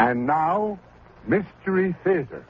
And 0.00 0.26
now, 0.26 0.78
Mystery 1.26 1.94
Theater. 2.02 2.42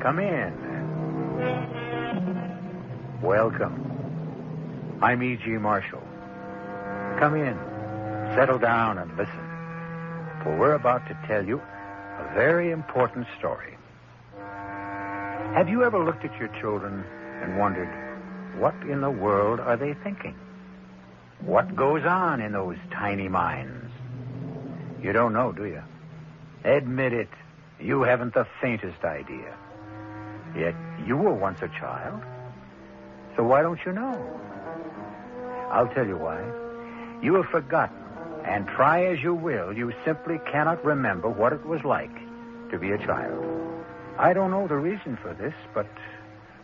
Come 0.00 0.18
in. 0.18 0.52
Welcome. 3.22 4.98
I'm 5.00 5.22
E.G. 5.22 5.48
Marshall. 5.52 6.02
Come 7.18 7.36
in. 7.36 7.56
Settle 8.34 8.58
down 8.58 8.98
and 8.98 9.16
listen. 9.16 9.49
For 10.42 10.56
we're 10.56 10.74
about 10.74 11.06
to 11.08 11.18
tell 11.26 11.44
you 11.46 11.58
a 11.60 12.34
very 12.34 12.70
important 12.70 13.26
story. 13.38 13.76
Have 15.54 15.68
you 15.68 15.84
ever 15.84 16.02
looked 16.02 16.24
at 16.24 16.38
your 16.38 16.48
children 16.60 17.04
and 17.42 17.58
wondered, 17.58 17.88
what 18.58 18.74
in 18.88 19.00
the 19.00 19.10
world 19.10 19.60
are 19.60 19.76
they 19.76 19.94
thinking? 19.94 20.34
What 21.40 21.74
goes 21.74 22.04
on 22.04 22.40
in 22.40 22.52
those 22.52 22.76
tiny 22.90 23.28
minds? 23.28 23.90
You 25.02 25.12
don't 25.12 25.32
know, 25.32 25.52
do 25.52 25.64
you? 25.64 25.82
Admit 26.64 27.12
it. 27.12 27.28
You 27.80 28.02
haven't 28.02 28.34
the 28.34 28.46
faintest 28.60 29.02
idea. 29.04 29.56
Yet 30.56 30.74
you 31.06 31.16
were 31.16 31.32
once 31.32 31.62
a 31.62 31.68
child. 31.68 32.22
So 33.36 33.42
why 33.42 33.62
don't 33.62 33.80
you 33.86 33.92
know? 33.92 34.40
I'll 35.70 35.88
tell 35.88 36.06
you 36.06 36.16
why. 36.16 36.42
You 37.22 37.34
have 37.34 37.46
forgotten, 37.46 37.96
and 38.44 38.66
try 38.66 39.04
as 39.06 39.22
you 39.22 39.34
will, 39.34 39.72
you 39.72 39.92
simply 40.04 40.40
cannot 40.50 40.84
remember 40.84 41.28
what 41.28 41.52
it 41.52 41.64
was 41.66 41.84
like 41.84 42.14
to 42.70 42.78
be 42.78 42.92
a 42.92 42.98
child. 42.98 43.44
I 44.18 44.32
don't 44.32 44.50
know 44.50 44.66
the 44.66 44.76
reason 44.76 45.16
for 45.16 45.32
this, 45.34 45.54
but 45.74 45.86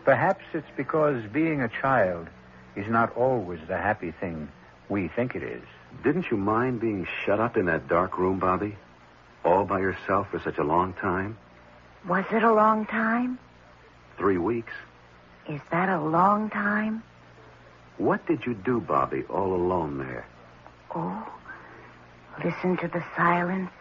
perhaps 0.05 0.43
it's 0.53 0.67
because 0.75 1.23
being 1.31 1.61
a 1.61 1.69
child 1.69 2.27
is 2.75 2.87
not 2.87 3.15
always 3.17 3.59
the 3.67 3.77
happy 3.77 4.11
thing 4.11 4.47
we 4.89 5.07
think 5.07 5.35
it 5.35 5.43
is. 5.43 5.63
Didn't 6.03 6.29
you 6.29 6.37
mind 6.37 6.79
being 6.79 7.07
shut 7.25 7.39
up 7.39 7.57
in 7.57 7.65
that 7.65 7.87
dark 7.87 8.17
room, 8.17 8.39
Bobby? 8.39 8.75
All 9.43 9.65
by 9.65 9.79
yourself 9.79 10.29
for 10.29 10.39
such 10.39 10.57
a 10.57 10.63
long 10.63 10.93
time? 10.93 11.37
Was 12.07 12.25
it 12.31 12.43
a 12.43 12.53
long 12.53 12.85
time? 12.85 13.39
Three 14.17 14.37
weeks. 14.37 14.73
Is 15.49 15.61
that 15.71 15.89
a 15.89 16.01
long 16.01 16.49
time? 16.49 17.03
What 17.97 18.25
did 18.27 18.45
you 18.45 18.53
do, 18.53 18.79
Bobby, 18.79 19.23
all 19.29 19.53
alone 19.55 19.97
there? 19.97 20.25
Oh, 20.93 21.27
listen 22.43 22.77
to 22.77 22.87
the 22.87 23.03
silence. 23.15 23.71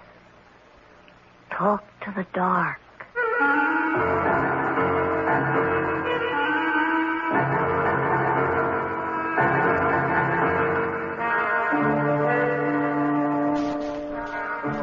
Talk 1.51 1.85
to 2.03 2.13
the 2.13 2.27
dark. 2.33 2.81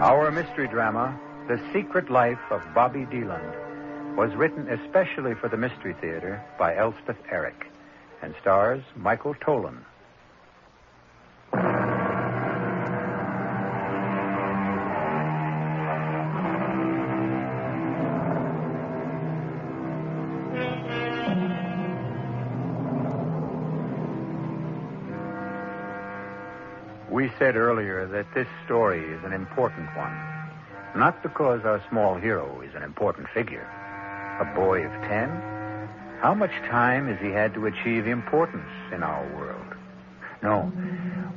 Our 0.02 0.32
mystery 0.32 0.68
drama, 0.68 1.18
The 1.48 1.60
Secret 1.72 2.10
Life 2.10 2.40
of 2.50 2.62
Bobby 2.76 3.06
Deland, 3.06 4.18
was 4.18 4.34
written 4.36 4.68
especially 4.68 5.34
for 5.34 5.48
the 5.48 5.58
Mystery 5.58 5.96
Theater 6.02 6.44
by 6.60 6.76
Elspeth 6.76 7.18
Eric 7.32 7.68
and 8.22 8.36
stars 8.42 8.84
Michael 8.96 9.34
Tolan. 9.36 9.84
We 27.14 27.32
said 27.38 27.56
earlier 27.56 28.08
that 28.08 28.34
this 28.34 28.48
story 28.66 29.06
is 29.06 29.24
an 29.24 29.34
important 29.34 29.86
one. 29.96 30.18
Not 30.96 31.22
because 31.22 31.64
our 31.64 31.80
small 31.88 32.16
hero 32.16 32.62
is 32.62 32.74
an 32.74 32.82
important 32.82 33.30
figure. 33.30 33.70
A 34.40 34.46
boy 34.56 34.84
of 34.84 34.92
ten? 35.04 35.30
How 36.22 36.34
much 36.34 36.50
time 36.72 37.08
has 37.08 37.20
he 37.20 37.30
had 37.30 37.54
to 37.54 37.68
achieve 37.68 38.08
importance 38.08 38.72
in 38.92 39.04
our 39.04 39.24
world? 39.36 39.76
No. 40.42 40.72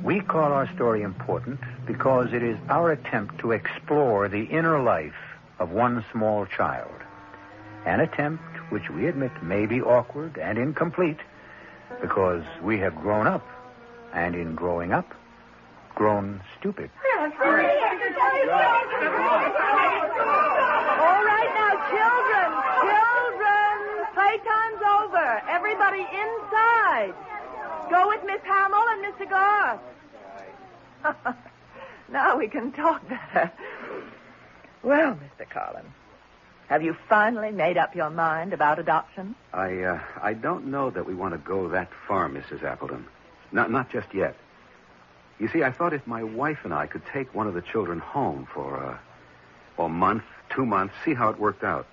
We 0.01 0.19
call 0.19 0.51
our 0.51 0.67
story 0.73 1.03
important 1.03 1.59
because 1.85 2.33
it 2.33 2.41
is 2.41 2.57
our 2.69 2.91
attempt 2.91 3.37
to 3.41 3.51
explore 3.51 4.27
the 4.27 4.45
inner 4.45 4.81
life 4.81 5.37
of 5.59 5.69
one 5.69 6.03
small 6.11 6.47
child. 6.47 6.95
An 7.85 7.99
attempt 7.99 8.43
which 8.71 8.89
we 8.89 9.05
admit 9.05 9.43
may 9.43 9.67
be 9.67 9.79
awkward 9.79 10.39
and 10.39 10.57
incomplete 10.57 11.19
because 12.01 12.43
we 12.63 12.79
have 12.79 12.95
grown 12.95 13.27
up, 13.27 13.47
and 14.11 14.33
in 14.33 14.55
growing 14.55 14.91
up, 14.91 15.13
grown 15.97 16.39
stupid. 16.59 16.91
All 17.17 17.25
right 17.25 17.41
now, 21.57 21.73
children, 21.89 22.49
children, 22.85 23.73
playtime's 24.13 24.83
over. 25.01 25.41
Everybody 25.49 26.01
inside. 26.01 27.13
Go 27.89 28.07
with 28.09 28.23
Miss 28.25 28.41
Hamill 28.43 28.85
and 28.89 29.05
Mr. 29.05 29.27
Garth. 29.27 29.81
now 32.11 32.37
we 32.37 32.47
can 32.47 32.71
talk 32.71 33.01
better. 33.09 33.51
Well, 34.83 35.17
Mr. 35.17 35.49
Collins, 35.49 35.89
have 36.69 36.83
you 36.83 36.95
finally 37.09 37.51
made 37.51 37.77
up 37.77 37.95
your 37.95 38.11
mind 38.11 38.53
about 38.53 38.77
adoption? 38.77 39.33
I, 39.51 39.81
uh, 39.81 39.99
I 40.21 40.33
don't 40.33 40.67
know 40.67 40.91
that 40.91 41.07
we 41.07 41.15
want 41.15 41.33
to 41.33 41.39
go 41.39 41.69
that 41.69 41.89
far, 42.07 42.29
Mrs. 42.29 42.61
Appleton. 42.61 43.07
Not, 43.51 43.71
not 43.71 43.89
just 43.89 44.13
yet. 44.13 44.35
You 45.39 45.47
see, 45.49 45.63
I 45.63 45.71
thought 45.71 45.93
if 45.93 46.05
my 46.07 46.23
wife 46.23 46.59
and 46.63 46.73
I 46.73 46.87
could 46.87 47.03
take 47.13 47.33
one 47.35 47.47
of 47.47 47.53
the 47.53 47.61
children 47.61 47.99
home 47.99 48.47
for 48.53 48.77
uh, 48.83 49.83
a 49.83 49.89
month, 49.89 50.23
two 50.49 50.65
months, 50.65 50.95
see 51.05 51.13
how 51.13 51.29
it 51.29 51.39
worked 51.39 51.63
out. 51.63 51.87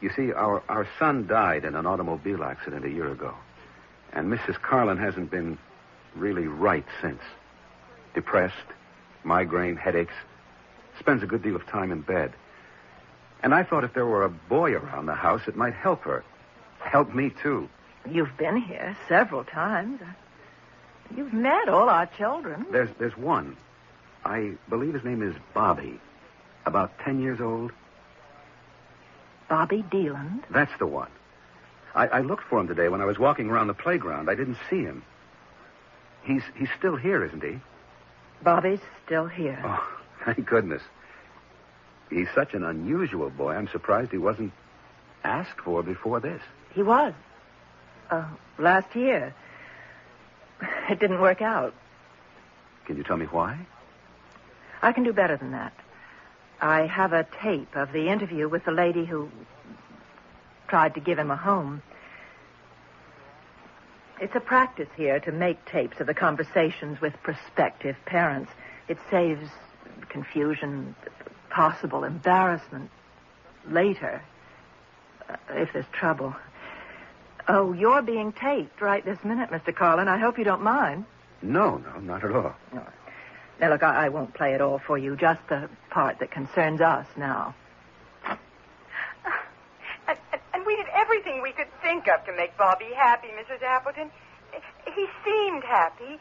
You 0.00 0.10
see, 0.10 0.32
our, 0.32 0.62
our 0.68 0.88
son 0.98 1.26
died 1.26 1.64
in 1.64 1.74
an 1.74 1.86
automobile 1.86 2.42
accident 2.42 2.84
a 2.84 2.90
year 2.90 3.10
ago. 3.12 3.34
And 4.12 4.32
Mrs. 4.32 4.60
Carlin 4.60 4.98
hasn't 4.98 5.30
been 5.30 5.58
really 6.16 6.48
right 6.48 6.86
since. 7.00 7.20
Depressed, 8.14 8.54
migraine, 9.22 9.76
headaches, 9.76 10.14
spends 10.98 11.22
a 11.22 11.26
good 11.26 11.42
deal 11.42 11.54
of 11.54 11.66
time 11.66 11.92
in 11.92 12.00
bed. 12.00 12.32
And 13.42 13.54
I 13.54 13.62
thought 13.62 13.84
if 13.84 13.94
there 13.94 14.06
were 14.06 14.24
a 14.24 14.28
boy 14.28 14.72
around 14.72 15.06
the 15.06 15.14
house, 15.14 15.42
it 15.46 15.56
might 15.56 15.74
help 15.74 16.02
her. 16.02 16.24
Help 16.80 17.14
me, 17.14 17.30
too. 17.42 17.68
You've 18.10 18.36
been 18.36 18.56
here 18.56 18.96
several 19.08 19.44
times. 19.44 20.00
You've 21.16 21.32
met 21.32 21.68
all 21.68 21.88
our 21.88 22.06
children. 22.06 22.66
There's, 22.70 22.90
there's 22.98 23.16
one. 23.16 23.56
I 24.24 24.52
believe 24.68 24.94
his 24.94 25.04
name 25.04 25.22
is 25.22 25.34
Bobby. 25.54 26.00
About 26.66 26.92
ten 27.00 27.20
years 27.20 27.40
old. 27.40 27.72
Bobby 29.48 29.84
Deland. 29.90 30.44
That's 30.50 30.72
the 30.78 30.86
one. 30.86 31.10
I, 31.94 32.06
I 32.06 32.20
looked 32.20 32.44
for 32.44 32.60
him 32.60 32.68
today 32.68 32.88
when 32.88 33.00
I 33.00 33.04
was 33.04 33.18
walking 33.18 33.48
around 33.50 33.66
the 33.66 33.74
playground. 33.74 34.30
I 34.30 34.34
didn't 34.34 34.58
see 34.68 34.82
him. 34.82 35.02
He's 36.22 36.42
he's 36.56 36.68
still 36.78 36.96
here, 36.96 37.24
isn't 37.24 37.42
he? 37.42 37.58
Bobby's 38.42 38.80
still 39.04 39.26
here. 39.26 39.60
Oh, 39.64 39.88
thank 40.24 40.46
goodness. 40.46 40.82
He's 42.10 42.28
such 42.34 42.54
an 42.54 42.64
unusual 42.64 43.30
boy. 43.30 43.54
I'm 43.54 43.68
surprised 43.68 44.10
he 44.10 44.18
wasn't 44.18 44.52
asked 45.24 45.60
for 45.64 45.82
before 45.82 46.20
this. 46.20 46.42
He 46.74 46.82
was. 46.82 47.12
Uh, 48.10 48.24
last 48.58 48.94
year. 48.94 49.34
It 50.90 50.98
didn't 50.98 51.20
work 51.20 51.40
out. 51.40 51.72
Can 52.86 52.96
you 52.96 53.04
tell 53.04 53.16
me 53.16 53.26
why? 53.26 53.58
I 54.82 54.92
can 54.92 55.04
do 55.04 55.12
better 55.12 55.36
than 55.36 55.52
that. 55.52 55.72
I 56.60 56.86
have 56.86 57.12
a 57.12 57.26
tape 57.40 57.76
of 57.76 57.92
the 57.92 58.08
interview 58.08 58.48
with 58.48 58.64
the 58.64 58.72
lady 58.72 59.04
who 59.04 59.30
tried 60.68 60.94
to 60.94 61.00
give 61.00 61.18
him 61.18 61.30
a 61.30 61.36
home. 61.36 61.82
It's 64.20 64.34
a 64.34 64.40
practice 64.40 64.88
here 64.96 65.18
to 65.20 65.32
make 65.32 65.64
tapes 65.64 66.00
of 66.00 66.06
the 66.06 66.14
conversations 66.14 67.00
with 67.00 67.14
prospective 67.22 67.96
parents. 68.04 68.50
It 68.88 68.98
saves 69.10 69.48
confusion, 70.08 70.94
possible 71.48 72.04
embarrassment 72.04 72.90
later, 73.68 74.22
uh, 75.28 75.36
if 75.50 75.72
there's 75.72 75.86
trouble. 75.92 76.34
Oh, 77.48 77.72
you're 77.72 78.02
being 78.02 78.32
taped 78.32 78.80
right 78.80 79.04
this 79.04 79.22
minute, 79.24 79.50
Mr. 79.50 79.74
Carlin. 79.74 80.08
I 80.08 80.18
hope 80.18 80.38
you 80.38 80.44
don't 80.44 80.62
mind. 80.62 81.04
No, 81.42 81.78
no, 81.78 81.98
not 82.00 82.24
at 82.24 82.32
all. 82.32 82.54
Now, 83.60 83.70
look, 83.70 83.82
I, 83.82 84.06
I 84.06 84.08
won't 84.08 84.34
play 84.34 84.54
it 84.54 84.60
all 84.60 84.78
for 84.78 84.96
you, 84.98 85.16
just 85.16 85.40
the 85.48 85.68
part 85.90 86.18
that 86.20 86.30
concerns 86.30 86.80
us 86.80 87.06
now. 87.16 87.54
And, 88.26 90.18
and, 90.32 90.40
and 90.54 90.66
we 90.66 90.76
did 90.76 90.86
everything 90.94 91.42
we 91.42 91.52
could 91.52 91.68
think 91.82 92.08
of 92.08 92.24
to 92.26 92.32
make 92.36 92.56
Bobby 92.56 92.88
happy, 92.94 93.28
Mrs. 93.28 93.62
Appleton. 93.62 94.10
He 94.94 95.06
seemed 95.24 95.62
happy. 95.64 96.18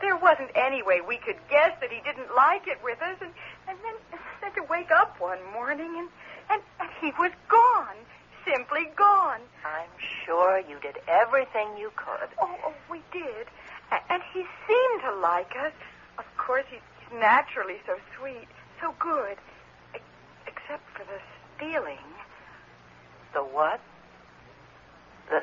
There 0.00 0.16
wasn't 0.16 0.50
any 0.54 0.82
way 0.82 1.00
we 1.00 1.16
could 1.18 1.36
guess 1.48 1.72
that 1.80 1.90
he 1.90 2.00
didn't 2.02 2.34
like 2.34 2.66
it 2.66 2.78
with 2.82 3.00
us. 3.00 3.16
And, 3.20 3.30
and 3.68 3.78
then, 3.84 4.20
then 4.40 4.52
to 4.54 4.62
wake 4.68 4.90
up 4.90 5.20
one 5.20 5.38
morning 5.52 5.94
and, 5.96 6.08
and, 6.50 6.62
and 6.80 6.90
he 7.00 7.12
was 7.18 7.30
gone. 7.48 7.96
Simply 8.44 8.86
gone. 8.96 9.40
I'm 9.64 9.88
sure 10.26 10.58
you 10.58 10.78
did 10.80 10.96
everything 11.08 11.68
you 11.78 11.90
could. 11.96 12.28
Oh, 12.40 12.54
oh 12.66 12.74
we 12.90 13.00
did. 13.12 13.46
A- 13.90 14.12
And 14.12 14.22
he 14.32 14.44
seemed 14.66 15.00
to 15.02 15.14
like 15.16 15.52
us. 15.56 15.72
Of 16.18 16.24
course, 16.36 16.64
he's 16.70 16.80
naturally 17.18 17.76
so 17.86 17.96
sweet, 18.18 18.48
so 18.80 18.94
good. 18.98 19.38
E- 19.94 19.98
Except 20.46 20.82
for 20.96 21.04
the 21.04 21.20
stealing. 21.56 21.98
The 23.32 23.40
what? 23.40 23.80
The 25.30 25.42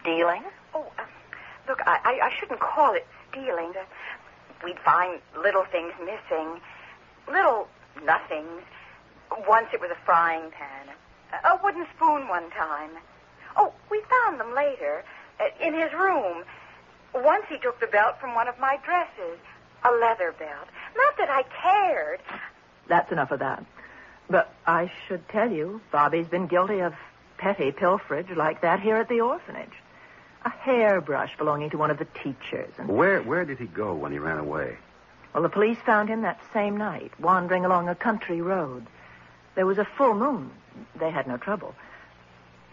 stealing? 0.00 0.44
Oh, 0.74 0.86
uh, 0.98 1.02
look, 1.68 1.80
I, 1.86 1.98
I, 2.04 2.26
I 2.26 2.32
shouldn't 2.38 2.60
call 2.60 2.94
it 2.94 3.06
stealing. 3.30 3.72
Uh, 3.76 3.84
we'd 4.64 4.78
find 4.78 5.20
little 5.36 5.64
things 5.64 5.92
missing, 6.00 6.60
little 7.28 7.66
nothings. 8.04 8.62
Once 9.48 9.66
it 9.72 9.80
was 9.80 9.90
a 9.90 9.98
frying 10.06 10.50
pan, 10.52 10.94
a, 11.44 11.48
a 11.48 11.60
wooden 11.62 11.86
spoon 11.96 12.28
one 12.28 12.50
time. 12.50 12.90
Oh, 13.56 13.72
we 13.90 14.02
found 14.24 14.40
them 14.40 14.54
later 14.54 15.04
uh, 15.40 15.44
in 15.66 15.74
his 15.74 15.92
room. 15.92 16.44
Once 17.14 17.44
he 17.48 17.58
took 17.58 17.78
the 17.80 17.86
belt 17.86 18.16
from 18.20 18.34
one 18.34 18.48
of 18.48 18.58
my 18.58 18.78
dresses, 18.84 19.38
a 19.84 19.90
leather 19.92 20.32
belt. 20.38 20.68
Not 20.96 21.16
that 21.18 21.30
I 21.30 21.42
cared. 21.62 22.20
That's 22.88 23.10
enough 23.12 23.30
of 23.30 23.38
that. 23.40 23.64
But 24.28 24.52
I 24.66 24.90
should 25.06 25.28
tell 25.28 25.50
you, 25.50 25.80
Bobby's 25.92 26.26
been 26.26 26.46
guilty 26.46 26.80
of 26.80 26.94
petty 27.38 27.70
pilferage 27.72 28.34
like 28.34 28.62
that 28.62 28.80
here 28.80 28.96
at 28.96 29.08
the 29.08 29.20
orphanage. 29.20 29.72
A 30.44 30.50
hairbrush 30.50 31.36
belonging 31.38 31.70
to 31.70 31.78
one 31.78 31.90
of 31.90 31.98
the 31.98 32.06
teachers. 32.22 32.72
And, 32.78 32.88
Where 32.88 33.22
where 33.22 33.44
did 33.44 33.58
he 33.58 33.66
go 33.66 33.94
when 33.94 34.12
he 34.12 34.18
ran 34.18 34.38
away? 34.38 34.76
well, 35.32 35.42
the 35.42 35.48
police 35.48 35.78
found 35.84 36.08
him 36.08 36.22
that 36.22 36.40
same 36.52 36.76
night, 36.76 37.12
wandering 37.18 37.64
along 37.64 37.88
a 37.88 37.94
country 37.94 38.40
road. 38.40 38.86
There 39.56 39.66
was 39.66 39.78
a 39.78 39.84
full 39.84 40.14
moon. 40.14 40.50
They 40.98 41.10
had 41.10 41.26
no 41.26 41.36
trouble. 41.36 41.74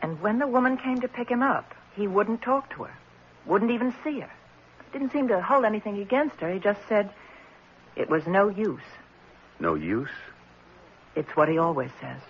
And 0.01 0.21
when 0.21 0.39
the 0.39 0.47
woman 0.47 0.77
came 0.77 1.01
to 1.01 1.07
pick 1.07 1.29
him 1.29 1.43
up, 1.43 1.73
he 1.95 2.07
wouldn't 2.07 2.41
talk 2.41 2.69
to 2.75 2.83
her, 2.83 2.93
wouldn't 3.45 3.71
even 3.71 3.93
see 4.03 4.19
her. 4.19 4.31
Didn't 4.93 5.11
seem 5.11 5.27
to 5.29 5.41
hold 5.41 5.65
anything 5.65 5.99
against 5.99 6.37
her. 6.41 6.51
He 6.51 6.59
just 6.59 6.81
said 6.89 7.11
it 7.95 8.09
was 8.09 8.25
no 8.27 8.49
use. 8.49 8.81
No 9.59 9.75
use? 9.75 10.09
It's 11.15 11.35
what 11.35 11.49
he 11.49 11.57
always 11.57 11.91
says. 12.01 12.21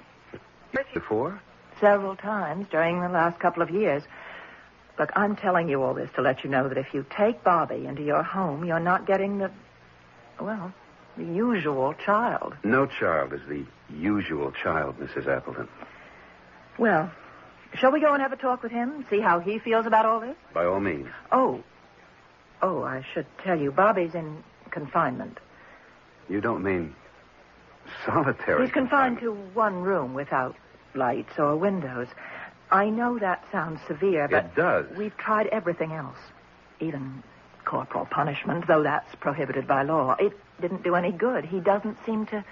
Before? 0.94 1.40
several 1.82 2.16
times 2.16 2.68
during 2.70 3.02
the 3.02 3.10
last 3.10 3.40
couple 3.40 3.62
of 3.62 3.72
years. 3.72 4.04
Look, 4.98 5.12
I'm 5.16 5.36
telling 5.36 5.68
you 5.68 5.82
all 5.82 5.94
this 5.94 6.10
to 6.16 6.22
let 6.22 6.44
you 6.44 6.50
know 6.50 6.70
that 6.70 6.78
if 6.78 6.94
you 6.94 7.06
take 7.10 7.44
Bobby 7.44 7.86
into 7.88 8.04
your 8.04 8.24
home, 8.24 8.64
you're 8.64 8.80
not 8.80 9.08
getting 9.08 9.40
the, 9.40 9.52
well, 10.40 10.72
the 11.18 11.24
usual 11.24 11.94
child. 12.06 12.56
No 12.64 12.86
child 12.86 13.34
is 13.34 13.42
the 13.48 13.66
usual 13.94 14.52
child, 14.52 15.00
Mrs. 15.00 15.28
Appleton. 15.28 15.68
Well, 16.78 17.12
shall 17.76 17.92
we 17.92 18.00
go 18.00 18.14
and 18.14 18.22
have 18.22 18.32
a 18.32 18.38
talk 18.38 18.64
with 18.64 18.72
him, 18.72 19.06
see 19.10 19.20
how 19.20 19.40
he 19.40 19.60
feels 19.60 19.86
about 19.86 20.06
all 20.06 20.20
this? 20.20 20.36
By 20.54 20.66
all 20.66 20.80
means. 20.80 21.08
Oh, 21.32 21.64
oh, 22.62 22.84
I 22.84 23.06
should 23.14 23.26
tell 23.44 23.60
you, 23.60 23.72
Bobby's 23.72 24.16
in 24.16 24.44
confinement. 24.72 25.38
You 26.30 26.40
don't 26.42 26.64
mean 26.64 26.96
solitary. 28.06 28.64
He's 28.66 28.74
confined 28.74 29.20
to 29.20 29.34
one 29.54 29.82
room 29.82 30.14
without 30.14 30.56
lights 30.96 31.34
or 31.38 31.56
windows. 31.58 32.08
I 32.72 32.90
know 32.90 33.20
that 33.20 33.44
sounds 33.52 33.82
severe, 33.88 34.28
but 34.30 34.46
It 34.46 34.56
does. 34.56 34.86
we've 34.98 35.16
tried 35.18 35.48
everything 35.48 35.92
else, 35.92 36.18
even 36.80 37.22
corporal 37.66 38.06
punishment, 38.06 38.68
though 38.68 38.84
that's 38.84 39.14
prohibited 39.16 39.68
by 39.68 39.84
law. 39.84 40.16
It 40.20 40.34
didn't 40.62 40.84
do 40.84 40.96
any 40.96 41.12
good. 41.12 41.46
He 41.46 41.60
doesn't 41.60 41.98
seem 42.06 42.26
to 42.28 42.44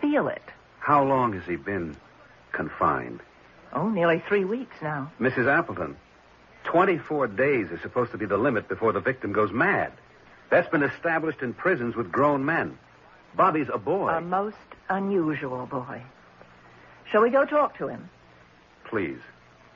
feel 0.00 0.28
it. 0.28 0.42
How 0.78 1.04
long 1.04 1.32
has 1.32 1.44
he 1.44 1.56
been 1.56 1.96
confined? 2.52 3.20
Oh, 3.72 3.88
nearly 3.88 4.22
three 4.28 4.44
weeks 4.44 4.76
now. 4.80 5.10
Mrs. 5.20 5.46
Appleton, 5.46 5.96
24 6.64 7.28
days 7.28 7.70
is 7.70 7.80
supposed 7.82 8.12
to 8.12 8.18
be 8.18 8.26
the 8.26 8.36
limit 8.36 8.68
before 8.68 8.92
the 8.92 9.00
victim 9.00 9.32
goes 9.32 9.52
mad. 9.52 9.92
That's 10.50 10.68
been 10.68 10.82
established 10.82 11.42
in 11.42 11.54
prisons 11.54 11.96
with 11.96 12.12
grown 12.12 12.44
men. 12.44 12.78
Bobby's 13.34 13.68
a 13.72 13.78
boy. 13.78 14.08
A 14.08 14.20
most 14.20 14.56
unusual 14.88 15.66
boy. 15.66 16.02
Shall 17.10 17.22
we 17.22 17.30
go 17.30 17.44
talk 17.44 17.76
to 17.78 17.88
him? 17.88 18.08
Please. 18.84 19.18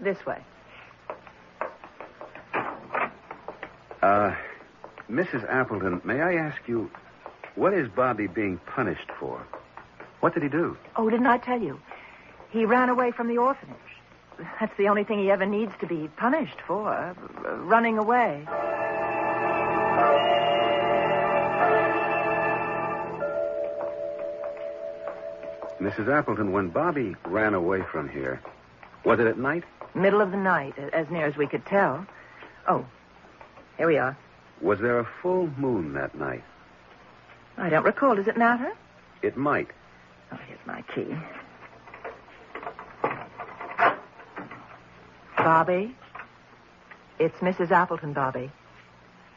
This 0.00 0.24
way. 0.24 0.38
Uh, 4.02 4.34
Mrs. 5.10 5.44
Appleton, 5.50 6.00
may 6.04 6.20
I 6.20 6.34
ask 6.34 6.60
you, 6.68 6.88
what 7.56 7.74
is 7.74 7.88
Bobby 7.88 8.28
being 8.28 8.58
punished 8.58 9.10
for? 9.18 9.44
What 10.20 10.34
did 10.34 10.42
he 10.44 10.48
do? 10.48 10.76
Oh, 10.96 11.10
didn't 11.10 11.26
I 11.26 11.38
tell 11.38 11.60
you? 11.60 11.80
He 12.50 12.64
ran 12.64 12.88
away 12.88 13.10
from 13.10 13.26
the 13.26 13.38
orphanage. 13.38 13.76
That's 14.60 14.76
the 14.76 14.88
only 14.88 15.04
thing 15.04 15.18
he 15.18 15.30
ever 15.30 15.46
needs 15.46 15.72
to 15.80 15.86
be 15.86 16.08
punished 16.16 16.60
for. 16.66 16.88
uh, 16.88 17.14
running 17.56 17.98
away. 17.98 18.46
Mrs. 25.80 26.08
Appleton, 26.08 26.52
when 26.52 26.68
Bobby 26.68 27.16
ran 27.24 27.54
away 27.54 27.82
from 27.90 28.08
here, 28.08 28.40
was 29.04 29.18
it 29.18 29.26
at 29.26 29.38
night? 29.38 29.64
Middle 29.94 30.20
of 30.20 30.30
the 30.30 30.36
night, 30.36 30.78
as 30.92 31.10
near 31.10 31.26
as 31.26 31.36
we 31.36 31.46
could 31.46 31.64
tell. 31.66 32.06
Oh, 32.68 32.84
here 33.76 33.86
we 33.86 33.96
are. 33.96 34.16
Was 34.60 34.78
there 34.80 34.98
a 34.98 35.08
full 35.22 35.48
moon 35.56 35.94
that 35.94 36.14
night? 36.14 36.44
I 37.56 37.68
don't 37.70 37.84
recall. 37.84 38.14
Does 38.14 38.26
it 38.28 38.36
matter? 38.36 38.72
It 39.22 39.36
might. 39.36 39.68
Oh, 40.32 40.38
here's 40.46 40.66
my 40.66 40.82
key. 40.94 41.14
Bobby? 45.36 45.94
It's 47.18 47.36
Mrs. 47.38 47.70
Appleton, 47.70 48.12
Bobby. 48.12 48.50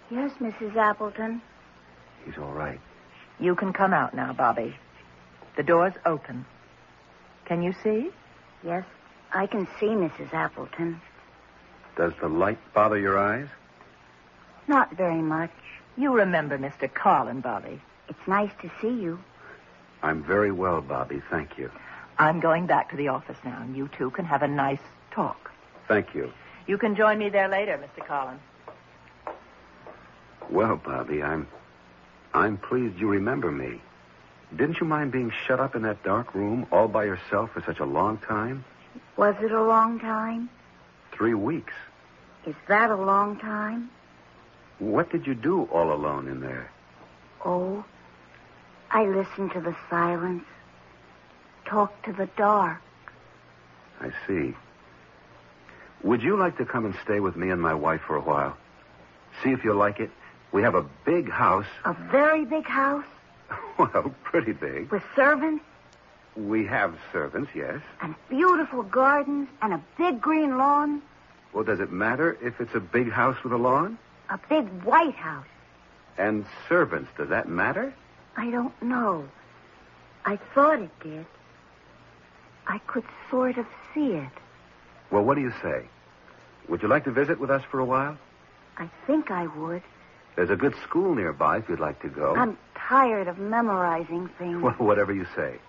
Yes, 0.09 0.31
Mrs. 0.39 0.75
Appleton. 0.75 1.41
He's 2.25 2.37
all 2.37 2.51
right. 2.53 2.79
You 3.39 3.55
can 3.55 3.73
come 3.73 3.93
out 3.93 4.13
now, 4.13 4.33
Bobby. 4.33 4.75
The 5.55 5.63
door's 5.63 5.93
open. 6.05 6.45
Can 7.45 7.61
you 7.61 7.73
see? 7.83 8.09
Yes, 8.63 8.85
I 9.33 9.47
can 9.47 9.67
see 9.79 9.87
Mrs. 9.87 10.33
Appleton. 10.33 11.01
Does 11.95 12.13
the 12.21 12.29
light 12.29 12.59
bother 12.73 12.97
your 12.97 13.17
eyes? 13.17 13.47
Not 14.67 14.95
very 14.95 15.21
much. 15.21 15.51
You 15.97 16.13
remember 16.13 16.57
Mr. 16.57 16.91
Carlin, 16.91 17.41
Bobby. 17.41 17.81
It's 18.09 18.27
nice 18.27 18.51
to 18.61 18.71
see 18.81 18.89
you. 18.89 19.19
I'm 20.01 20.23
very 20.23 20.51
well, 20.51 20.81
Bobby. 20.81 21.21
Thank 21.29 21.57
you. 21.57 21.71
I'm 22.17 22.39
going 22.39 22.65
back 22.65 22.89
to 22.91 22.95
the 22.97 23.07
office 23.07 23.37
now, 23.43 23.61
and 23.61 23.75
you 23.75 23.89
two 23.97 24.11
can 24.11 24.25
have 24.25 24.43
a 24.43 24.47
nice 24.47 24.79
talk. 25.11 25.51
Thank 25.87 26.13
you. 26.13 26.31
You 26.67 26.77
can 26.77 26.95
join 26.95 27.17
me 27.17 27.29
there 27.29 27.47
later, 27.47 27.77
Mr. 27.77 28.05
Carlin. 28.05 28.39
Well, 30.49 30.77
Bobby, 30.77 31.23
I'm 31.23 31.47
I'm 32.33 32.57
pleased 32.57 32.99
you 32.99 33.07
remember 33.07 33.51
me. 33.51 33.81
Didn't 34.55 34.79
you 34.79 34.85
mind 34.85 35.11
being 35.11 35.31
shut 35.47 35.59
up 35.59 35.75
in 35.75 35.81
that 35.83 36.03
dark 36.03 36.35
room 36.35 36.67
all 36.71 36.87
by 36.87 37.05
yourself 37.05 37.51
for 37.51 37.61
such 37.61 37.79
a 37.79 37.85
long 37.85 38.17
time? 38.19 38.63
Was 39.17 39.35
it 39.41 39.51
a 39.51 39.63
long 39.63 39.99
time? 39.99 40.49
Three 41.11 41.33
weeks. 41.33 41.73
Is 42.45 42.55
that 42.67 42.91
a 42.91 42.95
long 42.95 43.37
time? 43.39 43.89
What 44.83 45.09
did 45.09 45.25
you 45.25 45.33
do 45.33 45.63
all 45.71 45.93
alone 45.93 46.27
in 46.27 46.41
there? 46.41 46.69
Oh, 47.45 47.85
I 48.91 49.05
listened 49.05 49.53
to 49.53 49.61
the 49.61 49.73
silence, 49.89 50.43
talked 51.65 52.03
to 52.05 52.11
the 52.11 52.25
dark. 52.35 52.81
I 54.01 54.11
see. 54.27 54.53
Would 56.03 56.21
you 56.21 56.35
like 56.35 56.57
to 56.57 56.65
come 56.65 56.83
and 56.83 56.93
stay 57.01 57.21
with 57.21 57.37
me 57.37 57.49
and 57.49 57.61
my 57.61 57.73
wife 57.73 58.01
for 58.01 58.17
a 58.17 58.21
while? 58.21 58.57
See 59.41 59.51
if 59.51 59.63
you 59.63 59.73
like 59.73 60.01
it. 60.01 60.11
We 60.51 60.63
have 60.63 60.75
a 60.75 60.83
big 61.05 61.29
house. 61.31 61.65
A 61.85 61.93
very 62.11 62.43
big 62.43 62.65
house 62.67 63.05
Well, 63.77 64.13
pretty 64.23 64.51
big. 64.51 64.91
with 64.91 65.03
servants. 65.15 65.63
We 66.35 66.65
have 66.65 66.95
servants, 67.13 67.51
yes. 67.55 67.79
And 68.01 68.15
beautiful 68.27 68.83
gardens 68.83 69.47
and 69.61 69.73
a 69.73 69.81
big 69.97 70.19
green 70.19 70.57
lawn. 70.57 71.01
Well, 71.53 71.63
does 71.63 71.79
it 71.79 71.91
matter 71.91 72.37
if 72.41 72.59
it's 72.59 72.75
a 72.75 72.79
big 72.81 73.09
house 73.11 73.41
with 73.45 73.53
a 73.53 73.57
lawn? 73.57 73.97
A 74.33 74.39
big 74.49 74.67
white 74.83 75.13
house. 75.13 75.45
And 76.17 76.45
servants, 76.67 77.11
does 77.17 77.29
that 77.29 77.47
matter? 77.47 77.93
I 78.35 78.49
don't 78.49 78.81
know. 78.81 79.29
I 80.25 80.37
thought 80.55 80.81
it 80.81 80.89
did. 81.03 81.27
I 82.65 82.79
could 82.79 83.03
sort 83.29 83.59
of 83.59 83.67
see 83.93 84.13
it. 84.13 84.31
Well, 85.11 85.23
what 85.23 85.35
do 85.35 85.41
you 85.41 85.53
say? 85.61 85.85
Would 86.67 86.81
you 86.81 86.87
like 86.87 87.03
to 87.03 87.11
visit 87.11 87.39
with 87.39 87.51
us 87.51 87.61
for 87.69 87.79
a 87.79 87.85
while? 87.85 88.17
I 88.77 88.89
think 89.05 89.29
I 89.29 89.45
would. 89.45 89.83
There's 90.35 90.49
a 90.49 90.55
good 90.55 90.73
school 90.81 91.13
nearby 91.13 91.57
if 91.57 91.69
you'd 91.69 91.79
like 91.79 92.01
to 92.01 92.09
go. 92.09 92.35
I'm 92.35 92.57
tired 92.75 93.27
of 93.27 93.37
memorizing 93.37 94.29
things. 94.39 94.63
Well, 94.63 94.73
whatever 94.73 95.13
you 95.13 95.27
say. 95.35 95.59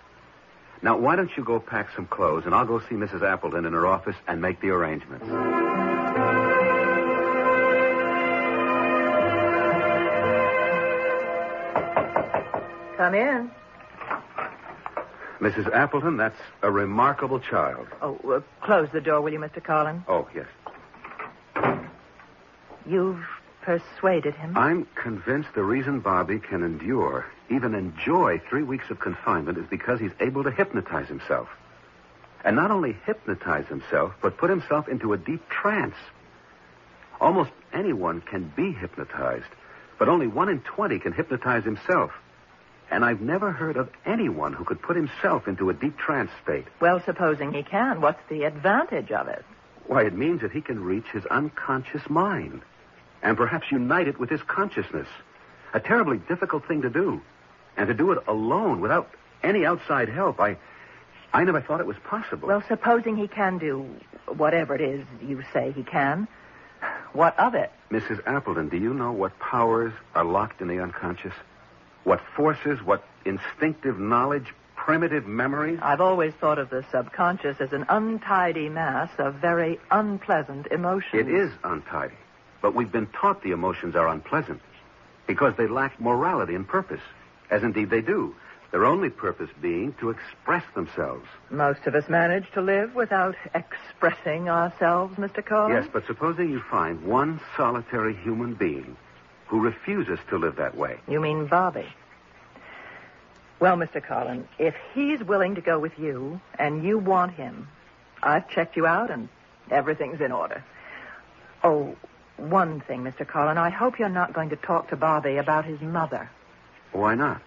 Now, 0.81 0.97
why 0.97 1.17
don't 1.17 1.31
you 1.37 1.45
go 1.45 1.61
pack 1.61 1.91
some 1.95 2.07
clothes, 2.07 2.47
and 2.47 2.55
I'll 2.55 2.65
go 2.65 2.81
see 2.81 2.95
Mrs. 2.95 3.23
Appleton 3.23 3.67
in 3.67 3.75
her 3.75 3.87
office 3.87 4.17
and 4.27 4.41
make 4.41 4.63
the 4.63 4.71
arrangements. 4.71 5.27
Come 12.97 13.15
in. 13.15 13.51
Mrs. 15.41 15.71
Appleton, 15.75 16.17
that's 16.17 16.39
a 16.63 16.71
remarkable 16.71 17.41
child. 17.41 17.89
Oh, 18.01 18.17
uh, 18.29 18.41
close 18.65 18.89
the 18.93 19.01
door, 19.01 19.21
will 19.21 19.33
you, 19.33 19.39
Mr. 19.39 19.63
Carlin? 19.63 20.05
Oh, 20.09 20.29
yes. 20.35 20.47
You've 22.87 23.25
persuaded 23.63 24.35
him. 24.35 24.57
I'm 24.57 24.87
convinced 24.95 25.51
the 25.55 25.65
reason 25.65 26.01
Bobby 26.01 26.39
can 26.39 26.63
endure, 26.63 27.27
even 27.51 27.75
enjoy 27.75 28.41
three 28.49 28.63
weeks 28.63 28.91
of 28.91 29.01
confinement 29.01 29.59
is 29.59 29.67
because 29.69 30.01
he's 30.01 30.13
able 30.21 30.45
to 30.45 30.51
hypnotize 30.51 31.09
himself. 31.09 31.49
And 32.45 32.57
not 32.57 32.71
only 32.71 32.97
hypnotize 33.05 33.67
himself, 33.67 34.13
but 34.23 34.37
put 34.37 34.51
himself 34.51 34.89
into 34.89 35.15
a 35.15 35.19
deep 35.19 35.49
trance. 35.49 35.97
Almost 37.21 37.51
anyone 37.73 38.21
can 38.21 38.53
be 38.55 38.73
hypnotized, 38.73 39.51
but 39.99 40.09
only 40.09 40.27
one 40.27 40.49
in 40.49 40.61
20 40.61 40.99
can 41.01 41.13
hypnotize 41.13 41.65
himself. 41.65 42.13
And 42.95 43.05
I've 43.05 43.21
never 43.21 43.51
heard 43.51 43.77
of 43.77 43.91
anyone 44.07 44.53
who 44.53 44.63
could 44.63 44.81
put 44.81 44.95
himself 44.95 45.49
into 45.49 45.69
a 45.69 45.75
deep 45.75 45.99
trance 45.99 46.31
state. 46.45 46.65
Well, 46.79 47.03
supposing 47.05 47.53
he 47.53 47.65
can, 47.65 48.01
what's 48.01 48.23
the 48.29 48.45
advantage 48.45 49.11
of 49.11 49.27
it? 49.27 49.45
Why, 49.89 50.05
it 50.05 50.15
means 50.15 50.43
that 50.43 50.53
he 50.53 50.61
can 50.61 50.79
reach 50.81 51.07
his 51.13 51.27
unconscious 51.27 52.09
mind 52.09 52.63
and 53.21 53.37
perhaps 53.37 53.73
unite 53.73 54.07
it 54.07 54.21
with 54.21 54.31
his 54.31 54.43
consciousness. 54.45 55.09
A 55.73 55.81
terribly 55.81 56.19
difficult 56.19 56.69
thing 56.69 56.83
to 56.83 56.89
do. 56.89 57.21
And 57.77 57.89
to 57.89 57.95
do 57.95 58.13
it 58.13 58.23
alone 58.29 58.81
without 58.81 59.11
any 59.43 59.67
outside 59.67 60.09
help, 60.09 60.39
I 60.39 60.57
I 61.33 61.43
never 61.43 61.61
thought 61.61 61.81
it 61.81 61.87
was 61.87 61.97
possible. 62.05 62.47
Well, 62.47 62.63
supposing 62.69 63.17
he 63.17 63.27
can 63.27 63.59
do 63.59 63.91
whatever 64.29 64.73
it 64.77 64.81
is 64.81 65.05
you 65.21 65.43
say 65.53 65.73
he 65.73 65.83
can, 65.83 66.29
what 67.13 67.37
of 67.41 67.57
it? 67.57 67.73
Mrs. 67.91 68.25
Appleton, 68.25 68.69
do 68.69 68.77
you 68.77 68.95
know 68.95 69.11
what 69.11 69.37
powers 69.41 69.93
are 70.15 70.25
locked 70.25 70.61
in 70.61 70.69
the 70.69 70.79
unconscious? 70.79 71.35
What 72.05 72.21
forces, 72.37 72.83
what 72.83 73.03
instinctive 73.25 73.99
knowledge, 73.99 74.55
primitive 74.77 75.27
memories? 75.27 75.79
I've 75.83 76.03
always 76.03 76.35
thought 76.35 76.59
of 76.59 76.69
the 76.69 76.85
subconscious 76.91 77.57
as 77.61 77.73
an 77.73 77.87
untidy 77.89 78.69
mass 78.69 79.11
of 79.19 79.37
very 79.37 79.81
unpleasant 79.91 80.67
emotions. 80.69 81.27
It 81.27 81.29
is 81.29 81.51
untidy. 81.65 82.15
But 82.61 82.75
we've 82.75 82.93
been 82.93 83.07
taught 83.07 83.43
the 83.43 83.53
emotions 83.53 83.97
are 83.97 84.09
unpleasant 84.09 84.61
because 85.27 85.55
they 85.57 85.67
lack 85.67 85.99
morality 86.01 86.55
and 86.55 86.69
purpose, 86.69 87.01
as 87.51 87.63
indeed 87.63 87.89
they 87.89 88.03
do. 88.03 88.35
Their 88.71 88.85
only 88.85 89.09
purpose 89.09 89.51
being 89.63 89.95
to 90.01 90.11
express 90.11 90.65
themselves. 90.75 91.27
Most 91.49 91.87
of 91.87 91.95
us 91.95 92.09
manage 92.09 92.51
to 92.53 92.61
live 92.61 92.95
without 92.95 93.37
expressing 93.55 94.49
ourselves, 94.49 95.17
Mr. 95.17 95.45
Carlin. 95.45 95.77
Yes, 95.77 95.89
but 95.93 96.07
supposing 96.07 96.51
you 96.51 96.61
find 96.71 97.05
one 97.05 97.41
solitary 97.57 98.15
human 98.17 98.55
being 98.55 98.97
who 99.55 99.61
refuses 99.61 100.19
to 100.29 100.37
live 100.37 100.57
that 100.57 100.77
way. 100.77 100.99
You 101.07 101.21
mean 101.21 101.47
Bobby? 101.47 101.87
Well, 103.61 103.77
Mr. 103.77 104.03
Carlin, 104.03 104.49
if 104.59 104.75
he's 104.93 105.23
willing 105.23 105.55
to 105.55 105.61
go 105.61 105.79
with 105.79 105.97
you 105.97 106.41
and 106.59 106.83
you 106.83 106.99
want 106.99 107.35
him, 107.35 107.69
I've 108.21 108.49
checked 108.49 108.77
you 108.77 108.85
out 108.85 109.13
and 109.13 109.29
everything's 109.71 110.21
in 110.21 110.33
order. 110.33 110.65
Oh, 111.63 111.95
one 112.37 112.81
thing, 112.81 113.05
Mr. 113.05 113.25
Carlin. 113.25 113.57
I 113.57 113.71
hope 113.71 114.01
you're 114.01 114.09
not 114.09 114.33
going 114.33 114.49
to 114.49 114.57
talk 114.57 114.89
to 114.89 114.97
Bobby 114.97 115.37
about 115.37 115.65
his 115.65 115.81
mother. 115.81 116.29
Why 116.91 117.15
not? 117.15 117.41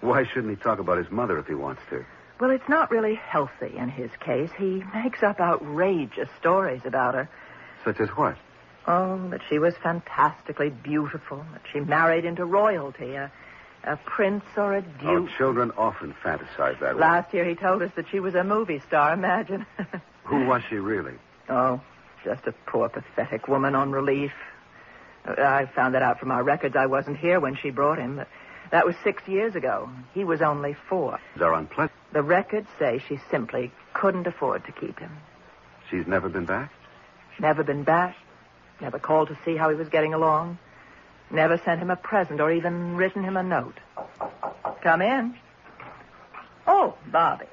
Why 0.00 0.24
shouldn't 0.24 0.50
he 0.58 0.60
talk 0.60 0.80
about 0.80 0.98
his 0.98 1.12
mother 1.12 1.38
if 1.38 1.46
he 1.46 1.54
wants 1.54 1.82
to? 1.90 2.04
Well, 2.40 2.50
it's 2.50 2.68
not 2.68 2.90
really 2.90 3.14
healthy 3.14 3.72
in 3.76 3.88
his 3.88 4.10
case. 4.18 4.50
He 4.58 4.82
makes 4.92 5.22
up 5.22 5.38
outrageous 5.40 6.28
stories 6.40 6.80
about 6.84 7.14
her. 7.14 7.28
Such 7.84 8.00
as 8.00 8.08
what? 8.08 8.36
Oh, 8.86 9.28
that 9.30 9.40
she 9.48 9.58
was 9.58 9.74
fantastically 9.82 10.70
beautiful, 10.70 11.44
that 11.52 11.62
she 11.72 11.80
married 11.80 12.24
into 12.24 12.44
royalty, 12.44 13.14
a, 13.14 13.32
a 13.84 13.96
prince 13.96 14.44
or 14.56 14.74
a 14.76 14.84
Oh, 15.02 15.20
duke. 15.20 15.30
children 15.36 15.72
often 15.76 16.14
fantasize 16.24 16.78
that 16.80 16.94
way. 16.94 17.00
Last 17.00 17.34
year 17.34 17.44
he 17.44 17.54
told 17.56 17.82
us 17.82 17.90
that 17.96 18.08
she 18.10 18.20
was 18.20 18.34
a 18.36 18.44
movie 18.44 18.80
star, 18.86 19.12
imagine. 19.12 19.66
Who 20.24 20.46
was 20.46 20.62
she 20.68 20.76
really? 20.76 21.14
oh, 21.48 21.80
just 22.24 22.46
a 22.46 22.52
poor, 22.66 22.88
pathetic 22.88 23.46
woman 23.48 23.74
on 23.74 23.90
relief. 23.92 24.32
Uh, 25.26 25.40
I 25.42 25.66
found 25.74 25.94
that 25.94 26.02
out 26.02 26.18
from 26.20 26.30
our 26.30 26.42
records. 26.42 26.74
I 26.76 26.86
wasn't 26.86 27.16
here 27.18 27.38
when 27.40 27.56
she 27.56 27.70
brought 27.70 27.98
him, 27.98 28.16
but 28.16 28.28
that 28.72 28.84
was 28.86 28.94
six 29.04 29.26
years 29.28 29.54
ago. 29.56 29.88
He 30.14 30.24
was 30.24 30.42
only 30.42 30.76
four. 30.88 31.18
They're 31.36 31.52
unpleasant. 31.52 31.92
The 32.12 32.22
records 32.22 32.68
say 32.78 33.02
she 33.08 33.18
simply 33.30 33.72
couldn't 33.94 34.26
afford 34.26 34.64
to 34.66 34.72
keep 34.72 34.98
him. 34.98 35.10
She's 35.90 36.06
never 36.06 36.28
been 36.28 36.46
back? 36.46 36.72
Never 37.40 37.62
been 37.64 37.82
back. 37.84 38.16
Never 38.80 38.98
called 38.98 39.28
to 39.28 39.38
see 39.44 39.56
how 39.56 39.70
he 39.70 39.74
was 39.74 39.88
getting 39.88 40.14
along. 40.14 40.58
Never 41.30 41.58
sent 41.58 41.80
him 41.80 41.90
a 41.90 41.96
present 41.96 42.40
or 42.40 42.52
even 42.52 42.96
written 42.96 43.24
him 43.24 43.36
a 43.36 43.42
note. 43.42 43.78
Come 44.82 45.02
in. 45.02 45.34
Oh, 46.66 46.94
Bobby. 47.06 47.46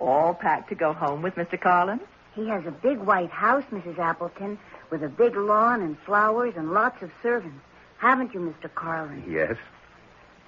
All 0.00 0.34
packed 0.34 0.70
to 0.70 0.74
go 0.74 0.92
home 0.92 1.22
with 1.22 1.34
Mr. 1.34 1.60
Carlin? 1.60 2.00
He 2.34 2.48
has 2.48 2.66
a 2.66 2.70
big 2.70 2.98
white 2.98 3.30
house, 3.30 3.64
Mrs. 3.70 3.98
Appleton, 3.98 4.58
with 4.90 5.02
a 5.02 5.08
big 5.08 5.36
lawn 5.36 5.82
and 5.82 5.98
flowers 6.00 6.54
and 6.56 6.72
lots 6.72 7.02
of 7.02 7.10
servants. 7.22 7.62
Haven't 7.98 8.34
you, 8.34 8.40
Mr. 8.40 8.72
Carlin? 8.74 9.24
Yes. 9.28 9.56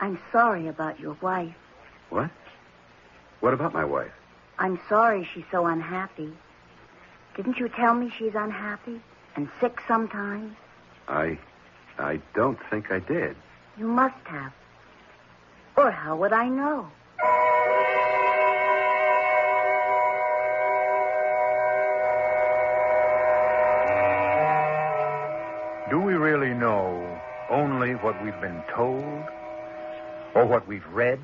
I'm 0.00 0.18
sorry 0.32 0.68
about 0.68 1.00
your 1.00 1.16
wife. 1.20 1.54
What? 2.10 2.30
What 3.40 3.54
about 3.54 3.72
my 3.72 3.84
wife? 3.84 4.12
I'm 4.58 4.80
sorry 4.88 5.28
she's 5.32 5.44
so 5.50 5.66
unhappy. 5.66 6.32
Didn't 7.36 7.58
you 7.58 7.68
tell 7.68 7.94
me 7.94 8.10
she's 8.18 8.34
unhappy 8.34 9.00
and 9.38 9.48
sick 9.60 9.78
sometimes? 9.86 10.52
I. 11.06 11.38
I 11.96 12.20
don't 12.34 12.58
think 12.70 12.90
I 12.90 12.98
did. 12.98 13.36
You 13.78 13.86
must 13.86 14.24
have. 14.24 14.52
Or 15.76 15.92
how 15.92 16.16
would 16.16 16.32
I 16.32 16.48
know? 16.48 16.88
Do 25.88 26.00
we 26.00 26.14
really 26.14 26.52
know 26.52 27.20
only 27.48 27.92
what 27.94 28.20
we've 28.24 28.40
been 28.40 28.62
told? 28.74 29.22
Or 30.34 30.46
what 30.46 30.66
we've 30.66 30.86
read? 30.88 31.20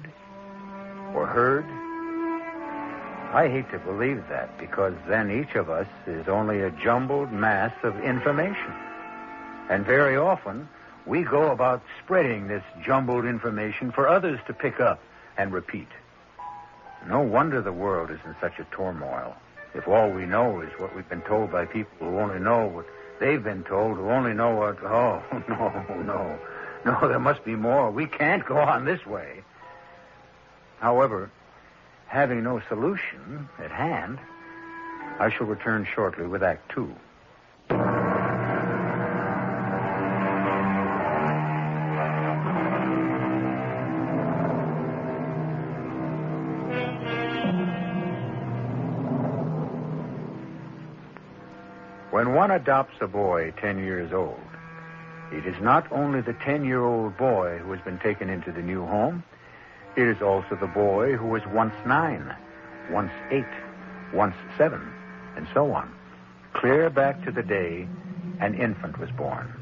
Or 1.16 1.26
heard? 1.26 1.66
I 3.34 3.48
hate 3.48 3.68
to 3.72 3.80
believe 3.80 4.22
that 4.28 4.56
because 4.58 4.94
then 5.08 5.28
each 5.28 5.56
of 5.56 5.68
us 5.68 5.88
is 6.06 6.28
only 6.28 6.60
a 6.60 6.70
jumbled 6.70 7.32
mass 7.32 7.72
of 7.82 7.98
information. 7.98 8.72
And 9.68 9.84
very 9.84 10.16
often, 10.16 10.68
we 11.04 11.24
go 11.24 11.50
about 11.50 11.82
spreading 12.04 12.46
this 12.46 12.62
jumbled 12.84 13.24
information 13.24 13.90
for 13.90 14.06
others 14.06 14.38
to 14.46 14.54
pick 14.54 14.78
up 14.78 15.00
and 15.36 15.52
repeat. 15.52 15.88
No 17.08 17.22
wonder 17.22 17.60
the 17.60 17.72
world 17.72 18.12
is 18.12 18.20
in 18.24 18.36
such 18.40 18.60
a 18.60 18.66
turmoil. 18.72 19.34
If 19.74 19.88
all 19.88 20.10
we 20.10 20.26
know 20.26 20.60
is 20.60 20.70
what 20.78 20.94
we've 20.94 21.08
been 21.08 21.22
told 21.22 21.50
by 21.50 21.64
people 21.64 22.08
who 22.08 22.20
only 22.20 22.38
know 22.38 22.66
what 22.68 22.86
they've 23.18 23.42
been 23.42 23.64
told, 23.64 23.96
who 23.96 24.10
only 24.10 24.32
know 24.32 24.54
what. 24.54 24.78
Oh, 24.84 25.20
no, 25.48 26.02
no. 26.04 26.38
No, 26.84 27.08
there 27.08 27.18
must 27.18 27.44
be 27.44 27.56
more. 27.56 27.90
We 27.90 28.06
can't 28.06 28.46
go 28.46 28.58
on 28.58 28.84
this 28.84 29.04
way. 29.04 29.42
However, 30.78 31.32
having 32.14 32.44
no 32.44 32.62
solution 32.68 33.48
at 33.58 33.72
hand, 33.72 34.20
I 35.18 35.30
shall 35.36 35.48
return 35.48 35.84
shortly 35.96 36.28
with 36.28 36.44
Act 36.44 36.70
Two. 36.72 36.94
When 52.12 52.32
one 52.32 52.52
adopts 52.52 52.94
a 53.00 53.08
boy 53.08 53.52
10 53.60 53.78
years 53.78 54.12
old, 54.12 54.38
it 55.32 55.44
is 55.46 55.60
not 55.60 55.90
only 55.90 56.20
the 56.20 56.34
10 56.44 56.64
year 56.64 56.84
old 56.84 57.16
boy 57.16 57.58
who 57.58 57.72
has 57.72 57.80
been 57.80 57.98
taken 57.98 58.30
into 58.30 58.52
the 58.52 58.62
new 58.62 58.86
home, 58.86 59.24
it 59.96 60.06
is 60.08 60.22
also 60.22 60.56
the 60.56 60.66
boy 60.66 61.16
who 61.16 61.26
was 61.26 61.42
once 61.46 61.74
nine 61.86 62.34
once 62.90 63.12
eight, 63.30 63.44
once 64.12 64.34
seven, 64.56 64.92
and 65.36 65.46
so 65.54 65.72
on, 65.72 65.92
clear 66.52 66.90
back 66.90 67.24
to 67.24 67.30
the 67.30 67.42
day 67.42 67.88
an 68.40 68.54
infant 68.54 68.98
was 68.98 69.10
born. 69.12 69.52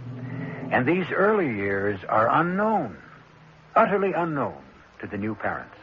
And 0.71 0.87
these 0.87 1.07
early 1.11 1.55
years 1.55 2.01
are 2.09 2.29
unknown, 2.29 2.97
utterly 3.77 4.13
unknown 4.13 4.63
to 5.01 5.07
the 5.07 5.19
new 5.19 5.35
parents. 5.35 5.75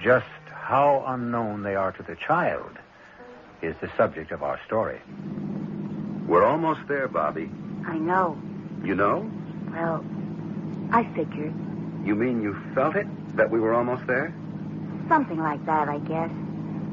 Just 0.00 0.26
how 0.50 1.04
unknown 1.06 1.62
they 1.62 1.74
are 1.74 1.92
to 1.92 2.02
the 2.02 2.16
child 2.16 2.78
is 3.62 3.74
the 3.80 3.90
subject 3.96 4.32
of 4.32 4.42
our 4.42 4.60
story. 4.66 5.00
We're 6.26 6.44
almost 6.44 6.80
there, 6.88 7.08
Bobby. 7.08 7.50
I 7.86 7.98
know. 7.98 8.40
You 8.84 8.94
know? 8.94 9.30
Well, 9.70 10.04
I 10.90 11.04
figured. 11.14 11.54
You 12.04 12.14
mean 12.14 12.42
you 12.42 12.56
felt 12.74 12.96
it? 12.96 13.06
That 13.36 13.50
we 13.50 13.60
were 13.60 13.74
almost 13.74 14.06
there? 14.06 14.34
Something 15.08 15.38
like 15.38 15.64
that, 15.66 15.88
I 15.88 15.98
guess. 15.98 16.30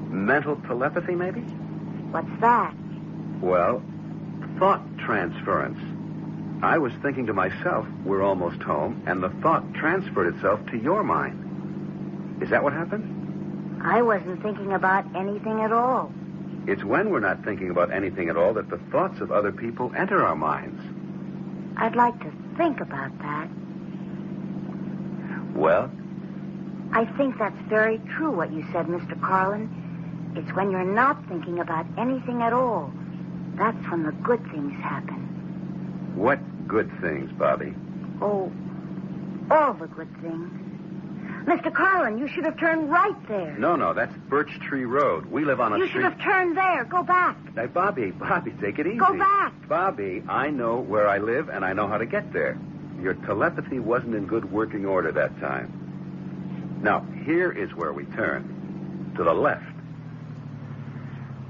Mental 0.09 0.55
telepathy, 0.67 1.15
maybe? 1.15 1.41
What's 1.41 2.41
that? 2.41 2.73
Well, 3.41 3.83
thought 4.57 4.81
transference. 4.97 5.79
I 6.61 6.77
was 6.77 6.91
thinking 7.01 7.27
to 7.27 7.33
myself, 7.33 7.87
we're 8.03 8.21
almost 8.21 8.61
home, 8.61 9.03
and 9.05 9.23
the 9.23 9.29
thought 9.41 9.73
transferred 9.73 10.35
itself 10.35 10.65
to 10.71 10.77
your 10.77 11.03
mind. 11.03 12.41
Is 12.41 12.49
that 12.49 12.63
what 12.63 12.73
happened? 12.73 13.81
I 13.81 14.01
wasn't 14.01 14.41
thinking 14.43 14.73
about 14.73 15.05
anything 15.15 15.61
at 15.61 15.71
all. 15.71 16.11
It's 16.67 16.83
when 16.83 17.09
we're 17.09 17.21
not 17.21 17.43
thinking 17.45 17.69
about 17.69 17.91
anything 17.91 18.29
at 18.29 18.35
all 18.35 18.53
that 18.53 18.69
the 18.69 18.77
thoughts 18.91 19.21
of 19.21 19.31
other 19.31 19.51
people 19.51 19.93
enter 19.95 20.25
our 20.25 20.35
minds. 20.35 20.81
I'd 21.77 21.95
like 21.95 22.19
to 22.19 22.31
think 22.57 22.81
about 22.81 23.17
that. 23.19 23.47
Well, 25.55 25.89
I 26.91 27.05
think 27.17 27.37
that's 27.37 27.59
very 27.67 27.99
true 28.15 28.31
what 28.31 28.51
you 28.51 28.63
said, 28.71 28.87
Mr. 28.87 29.19
Carlin. 29.21 30.33
It's 30.35 30.51
when 30.55 30.71
you're 30.71 30.83
not 30.83 31.23
thinking 31.27 31.59
about 31.59 31.85
anything 31.97 32.41
at 32.41 32.53
all. 32.53 32.91
That's 33.55 33.77
when 33.89 34.03
the 34.03 34.11
good 34.11 34.41
things 34.51 34.73
happen. 34.81 36.13
what 36.15 36.39
good 36.67 36.89
things, 37.01 37.31
Bobby? 37.37 37.73
Oh, 38.21 38.51
all 39.51 39.73
the 39.73 39.87
good 39.87 40.09
things. 40.21 40.51
Mr. 41.45 41.73
Carlin, 41.73 42.19
you 42.19 42.27
should 42.27 42.43
have 42.43 42.57
turned 42.59 42.91
right 42.91 43.27
there. 43.27 43.55
No, 43.57 43.75
no, 43.75 43.93
that's 43.93 44.15
Birch 44.29 44.51
Tree 44.59 44.85
Road. 44.85 45.25
We 45.27 45.45
live 45.45 45.59
on 45.59 45.73
a 45.73 45.77
you 45.77 45.87
street. 45.87 46.03
should 46.03 46.11
have 46.11 46.21
turned 46.21 46.55
there. 46.57 46.83
Go 46.85 47.01
back. 47.01 47.37
Hey, 47.55 47.65
Bobby, 47.65 48.11
Bobby, 48.11 48.51
take 48.61 48.77
it 48.77 48.85
easy. 48.85 48.97
Go 48.97 49.17
back. 49.17 49.53
Bobby, 49.67 50.21
I 50.27 50.49
know 50.51 50.79
where 50.79 51.07
I 51.07 51.17
live 51.17 51.49
and 51.49 51.65
I 51.65 51.73
know 51.73 51.87
how 51.87 51.97
to 51.97 52.05
get 52.05 52.31
there. 52.33 52.57
Your 53.01 53.13
telepathy 53.15 53.79
wasn't 53.79 54.13
in 54.15 54.25
good 54.27 54.51
working 54.51 54.85
order 54.85 55.11
that 55.13 55.39
time. 55.39 55.73
Now, 56.81 57.01
here 57.25 57.51
is 57.51 57.73
where 57.75 57.91
we 57.91 58.05
turn. 58.05 59.13
To 59.17 59.23
the 59.23 59.33
left. 59.33 59.65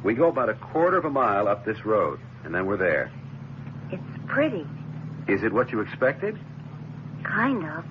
We 0.03 0.13
go 0.13 0.27
about 0.27 0.49
a 0.49 0.55
quarter 0.55 0.97
of 0.97 1.05
a 1.05 1.09
mile 1.09 1.47
up 1.47 1.65
this 1.65 1.85
road, 1.85 2.19
and 2.43 2.55
then 2.55 2.65
we're 2.65 2.77
there. 2.77 3.11
It's 3.91 4.01
pretty. 4.27 4.65
Is 5.27 5.43
it 5.43 5.53
what 5.53 5.71
you 5.71 5.81
expected? 5.81 6.39
Kind 7.23 7.63
of. 7.63 7.83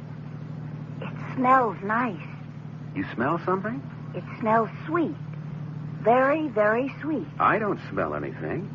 It 1.01 1.35
smells 1.37 1.77
nice. 1.85 2.21
You 2.97 3.05
smell 3.15 3.41
something? 3.45 3.81
It 4.15 4.25
smells 4.41 4.71
sweet. 4.87 5.15
Very, 6.01 6.49
very 6.49 6.93
sweet. 7.01 7.27
I 7.39 7.59
don't 7.59 7.79
smell 7.91 8.15
anything. 8.15 8.75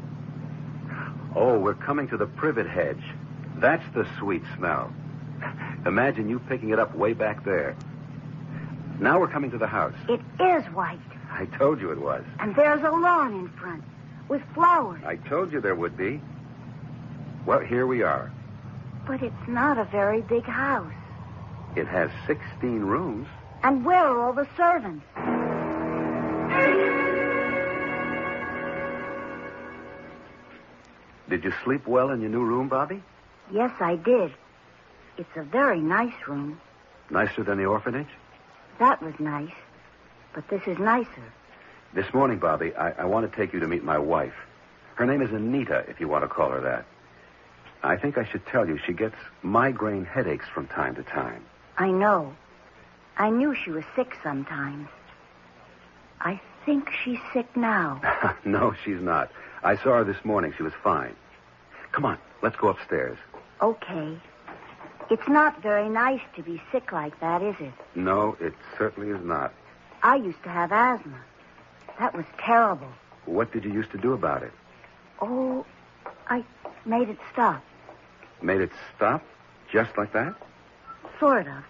Oh, 1.35 1.57
we're 1.57 1.73
coming 1.73 2.07
to 2.09 2.17
the 2.17 2.27
privet 2.27 2.69
hedge. 2.69 3.03
That's 3.57 3.83
the 3.93 4.07
sweet 4.19 4.43
smell. 4.55 4.93
Imagine 5.85 6.29
you 6.29 6.39
picking 6.39 6.69
it 6.69 6.79
up 6.79 6.95
way 6.95 7.13
back 7.13 7.43
there. 7.43 7.75
Now 8.99 9.19
we're 9.19 9.27
coming 9.27 9.51
to 9.51 9.57
the 9.57 9.67
house. 9.67 9.95
It 10.07 10.21
is 10.39 10.63
white. 10.73 10.99
I 11.31 11.45
told 11.57 11.81
you 11.81 11.91
it 11.91 11.99
was. 11.99 12.23
And 12.39 12.55
there's 12.55 12.83
a 12.83 12.91
lawn 12.91 13.33
in 13.33 13.49
front 13.49 13.83
with 14.29 14.41
flowers. 14.53 15.01
I 15.05 15.15
told 15.15 15.51
you 15.51 15.59
there 15.61 15.75
would 15.75 15.97
be. 15.97 16.21
Well, 17.45 17.59
here 17.59 17.87
we 17.87 18.03
are. 18.03 18.31
But 19.05 19.21
it's 19.21 19.47
not 19.47 19.77
a 19.77 19.83
very 19.85 20.21
big 20.21 20.43
house. 20.43 20.93
It 21.75 21.87
has 21.87 22.09
16 22.27 22.79
rooms. 22.81 23.27
And 23.63 23.83
where 23.83 24.03
are 24.03 24.27
all 24.27 24.33
the 24.33 24.47
servants? 24.55 25.05
Did 31.29 31.43
you 31.43 31.53
sleep 31.63 31.87
well 31.87 32.11
in 32.11 32.21
your 32.21 32.29
new 32.29 32.43
room, 32.43 32.69
Bobby? 32.69 33.01
Yes, 33.51 33.71
I 33.79 33.95
did. 33.95 34.31
It's 35.17 35.35
a 35.35 35.43
very 35.43 35.79
nice 35.79 36.13
room. 36.27 36.59
Nicer 37.09 37.43
than 37.43 37.57
the 37.57 37.65
orphanage? 37.65 38.07
That 38.79 39.01
was 39.01 39.13
nice. 39.19 39.53
But 40.33 40.47
this 40.49 40.61
is 40.67 40.77
nicer. 40.79 41.23
This 41.93 42.11
morning, 42.13 42.39
Bobby, 42.39 42.73
I, 42.75 42.91
I 42.91 43.05
want 43.05 43.29
to 43.29 43.37
take 43.37 43.53
you 43.53 43.59
to 43.59 43.67
meet 43.67 43.83
my 43.83 43.99
wife. 43.99 44.33
Her 44.95 45.05
name 45.05 45.21
is 45.21 45.31
Anita, 45.31 45.85
if 45.87 45.99
you 45.99 46.07
want 46.07 46.23
to 46.23 46.27
call 46.27 46.49
her 46.49 46.61
that. 46.61 46.85
I 47.83 47.97
think 47.97 48.17
I 48.17 48.25
should 48.25 48.45
tell 48.47 48.67
you 48.67 48.79
she 48.85 48.93
gets 48.93 49.15
migraine 49.41 50.05
headaches 50.05 50.45
from 50.53 50.67
time 50.67 50.95
to 50.95 51.03
time. 51.03 51.43
I 51.77 51.91
know. 51.91 52.33
I 53.17 53.29
knew 53.29 53.53
she 53.55 53.71
was 53.71 53.83
sick 53.95 54.17
sometimes. 54.23 54.87
I 56.21 56.39
think 56.65 56.89
she's 57.03 57.19
sick 57.33 57.55
now. 57.55 58.01
no, 58.45 58.73
she's 58.83 59.01
not. 59.01 59.31
I 59.63 59.75
saw 59.75 59.97
her 59.97 60.03
this 60.03 60.23
morning. 60.23 60.53
She 60.55 60.63
was 60.63 60.73
fine. 60.83 61.15
Come 61.91 62.05
on, 62.05 62.17
let's 62.41 62.55
go 62.55 62.69
upstairs. 62.69 63.17
Okay. 63.61 64.17
It's 65.09 65.27
not 65.27 65.61
very 65.61 65.89
nice 65.89 66.21
to 66.35 66.43
be 66.43 66.61
sick 66.71 66.91
like 66.91 67.19
that, 67.19 67.41
is 67.41 67.55
it? 67.59 67.73
No, 67.95 68.35
it 68.39 68.53
certainly 68.77 69.09
is 69.09 69.23
not. 69.23 69.53
I 70.01 70.15
used 70.15 70.41
to 70.43 70.49
have 70.49 70.71
asthma. 70.71 71.19
That 71.99 72.15
was 72.15 72.25
terrible. 72.37 72.87
What 73.25 73.51
did 73.51 73.63
you 73.63 73.71
used 73.71 73.91
to 73.91 73.97
do 73.97 74.13
about 74.13 74.43
it? 74.43 74.51
Oh, 75.21 75.65
I 76.27 76.43
made 76.85 77.09
it 77.09 77.17
stop. 77.31 77.63
Made 78.41 78.61
it 78.61 78.71
stop? 78.95 79.23
Just 79.71 79.97
like 79.97 80.11
that? 80.13 80.35
Sort 81.19 81.47
of. 81.47 81.63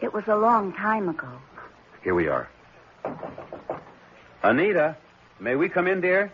It 0.00 0.12
was 0.12 0.24
a 0.26 0.36
long 0.36 0.72
time 0.72 1.08
ago. 1.08 1.30
Here 2.02 2.14
we 2.14 2.28
are. 2.28 2.48
Anita, 4.42 4.96
may 5.40 5.56
we 5.56 5.68
come 5.68 5.86
in, 5.86 6.00
dear? 6.00 6.30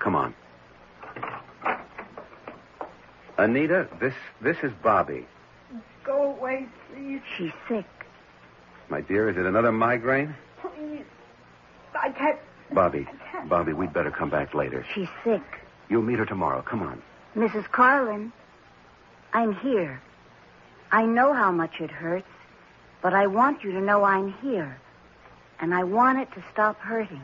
Come 0.00 0.16
on. 0.16 0.34
Anita, 3.40 3.88
this 3.98 4.12
this 4.42 4.58
is 4.62 4.70
Bobby. 4.82 5.26
Go 6.04 6.36
away, 6.36 6.66
please. 6.92 7.22
She's 7.38 7.52
sick. 7.68 7.86
My 8.90 9.00
dear, 9.00 9.30
is 9.30 9.38
it 9.38 9.46
another 9.46 9.72
migraine? 9.72 10.34
Please. 10.60 11.06
I 11.94 12.10
can't. 12.10 12.38
Bobby, 12.72 13.08
Bobby, 13.46 13.72
we'd 13.72 13.94
better 13.94 14.10
come 14.10 14.28
back 14.28 14.52
later. 14.52 14.84
She's 14.94 15.08
sick. 15.24 15.42
You'll 15.88 16.02
meet 16.02 16.18
her 16.18 16.26
tomorrow. 16.26 16.60
Come 16.60 16.82
on. 16.82 17.00
Mrs. 17.34 17.64
Carlin, 17.72 18.30
I'm 19.32 19.54
here. 19.54 20.02
I 20.92 21.06
know 21.06 21.32
how 21.32 21.50
much 21.50 21.80
it 21.80 21.90
hurts, 21.90 22.28
but 23.00 23.14
I 23.14 23.26
want 23.26 23.64
you 23.64 23.72
to 23.72 23.80
know 23.80 24.04
I'm 24.04 24.34
here. 24.34 24.78
And 25.60 25.74
I 25.74 25.84
want 25.84 26.18
it 26.18 26.30
to 26.34 26.44
stop 26.52 26.78
hurting. 26.78 27.22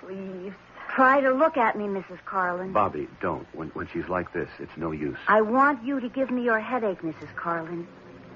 Please. 0.00 0.54
Try 0.94 1.22
to 1.22 1.32
look 1.32 1.56
at 1.56 1.76
me, 1.76 1.84
Mrs. 1.84 2.22
Carlin. 2.26 2.72
Bobby, 2.72 3.08
don't. 3.20 3.46
When 3.54 3.68
when 3.68 3.88
she's 3.88 4.08
like 4.08 4.32
this, 4.34 4.50
it's 4.58 4.76
no 4.76 4.92
use. 4.92 5.16
I 5.26 5.40
want 5.40 5.82
you 5.82 6.00
to 6.00 6.08
give 6.08 6.30
me 6.30 6.42
your 6.42 6.60
headache, 6.60 7.00
Mrs. 7.00 7.34
Carlin. 7.34 7.86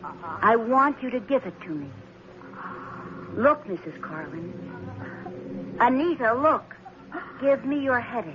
I 0.02 0.56
want 0.56 1.02
you 1.02 1.10
to 1.10 1.20
give 1.20 1.44
it 1.44 1.60
to 1.62 1.68
me. 1.68 1.90
Look, 3.34 3.66
Mrs. 3.66 4.00
Carlin. 4.00 5.76
Anita, 5.80 6.32
look. 6.32 6.74
Give 7.42 7.62
me 7.66 7.80
your 7.80 8.00
headache. 8.00 8.34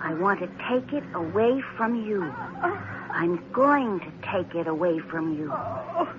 I 0.00 0.14
want 0.14 0.38
to 0.40 0.48
take 0.68 0.92
it 0.92 1.02
away 1.14 1.60
from 1.76 2.06
you. 2.06 2.22
I'm 2.22 3.42
going 3.52 3.98
to 4.00 4.12
take 4.30 4.54
it 4.54 4.68
away 4.68 5.00
from 5.00 5.34
you. 5.36 5.52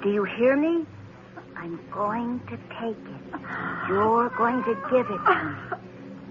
Do 0.03 0.11
you 0.11 0.25
hear 0.25 0.57
me? 0.57 0.85
I'm 1.55 1.79
going 1.89 2.41
to 2.47 2.57
take 2.81 2.97
it. 2.97 3.39
You're 3.87 4.29
going 4.29 4.63
to 4.63 4.75
give 4.91 5.09
it 5.09 5.23
to 5.25 5.43
me. 5.43 5.77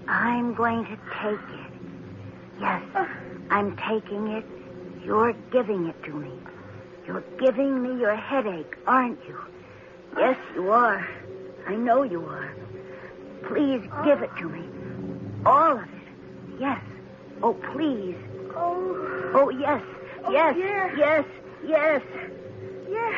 I'm 0.07 0.53
going 0.53 0.85
to 0.85 0.97
take 1.21 1.39
it. 1.39 1.71
Yes, 2.59 2.81
I'm 3.49 3.75
taking 3.87 4.27
it. 4.29 4.45
You're 5.03 5.33
giving 5.51 5.87
it 5.87 6.01
to 6.03 6.13
me. 6.13 6.31
You're 7.05 7.23
giving 7.39 7.81
me 7.81 7.99
your 7.99 8.15
headache, 8.15 8.75
aren't 8.87 9.19
you? 9.27 9.37
Yes, 10.17 10.37
you 10.55 10.69
are. 10.71 11.07
I 11.67 11.75
know 11.75 12.03
you 12.03 12.23
are. 12.25 12.53
Please 13.47 13.81
give 14.03 14.21
it 14.21 14.31
to 14.37 14.49
me. 14.49 14.61
All 15.45 15.73
of 15.73 15.83
it. 15.83 16.59
Yes. 16.59 16.81
Oh, 17.43 17.53
please. 17.73 18.15
Oh. 18.55 19.31
Oh, 19.35 19.49
yes. 19.49 19.81
Oh, 20.25 20.31
Yes. 20.31 20.55
yeah. 20.57 20.95
Yes. 20.95 21.25
Yes. 21.67 22.01
Yes. 22.89 23.13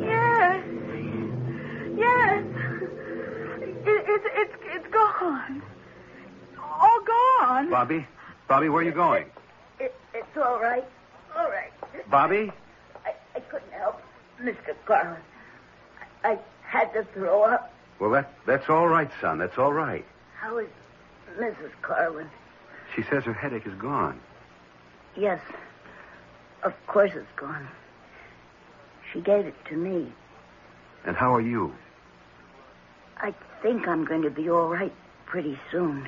Yes. 0.00 0.64
Yes. 1.96 2.44
It, 3.84 4.04
it's 4.08 4.26
it's 4.36 4.54
it's 4.74 4.86
gone. 5.48 5.62
All 6.80 7.00
gone. 7.00 7.70
Bobby, 7.70 8.06
Bobby, 8.48 8.68
where 8.68 8.82
are 8.82 8.84
you 8.84 8.92
going? 8.92 9.26
It, 9.78 9.94
it's 10.14 10.36
all 10.36 10.60
right. 10.60 10.84
All 11.36 11.48
right. 11.48 11.72
Bobby, 12.10 12.52
I, 13.04 13.14
I 13.34 13.40
couldn't 13.40 13.72
help. 13.72 14.00
Mr. 14.40 14.74
Carlin. 14.86 15.20
I 16.24 16.38
had 16.62 16.92
to 16.94 17.04
throw 17.14 17.42
up. 17.42 17.72
Well, 17.98 18.10
that, 18.10 18.32
that's 18.46 18.68
all 18.68 18.88
right, 18.88 19.10
son. 19.20 19.38
That's 19.38 19.58
all 19.58 19.72
right. 19.72 20.04
How 20.36 20.58
is 20.58 20.68
Mrs. 21.38 21.70
Carlin? 21.82 22.28
She 22.94 23.02
says 23.02 23.24
her 23.24 23.32
headache 23.32 23.66
is 23.66 23.74
gone. 23.74 24.20
Yes. 25.16 25.40
Of 26.62 26.74
course 26.86 27.12
it's 27.14 27.26
gone. 27.36 27.68
She 29.12 29.20
gave 29.20 29.46
it 29.46 29.54
to 29.66 29.76
me. 29.76 30.12
And 31.04 31.16
how 31.16 31.34
are 31.34 31.40
you? 31.40 31.74
I 33.18 33.34
think 33.62 33.86
I'm 33.86 34.04
going 34.04 34.22
to 34.22 34.30
be 34.30 34.48
all 34.50 34.68
right 34.68 34.92
pretty 35.32 35.58
soon. 35.70 36.06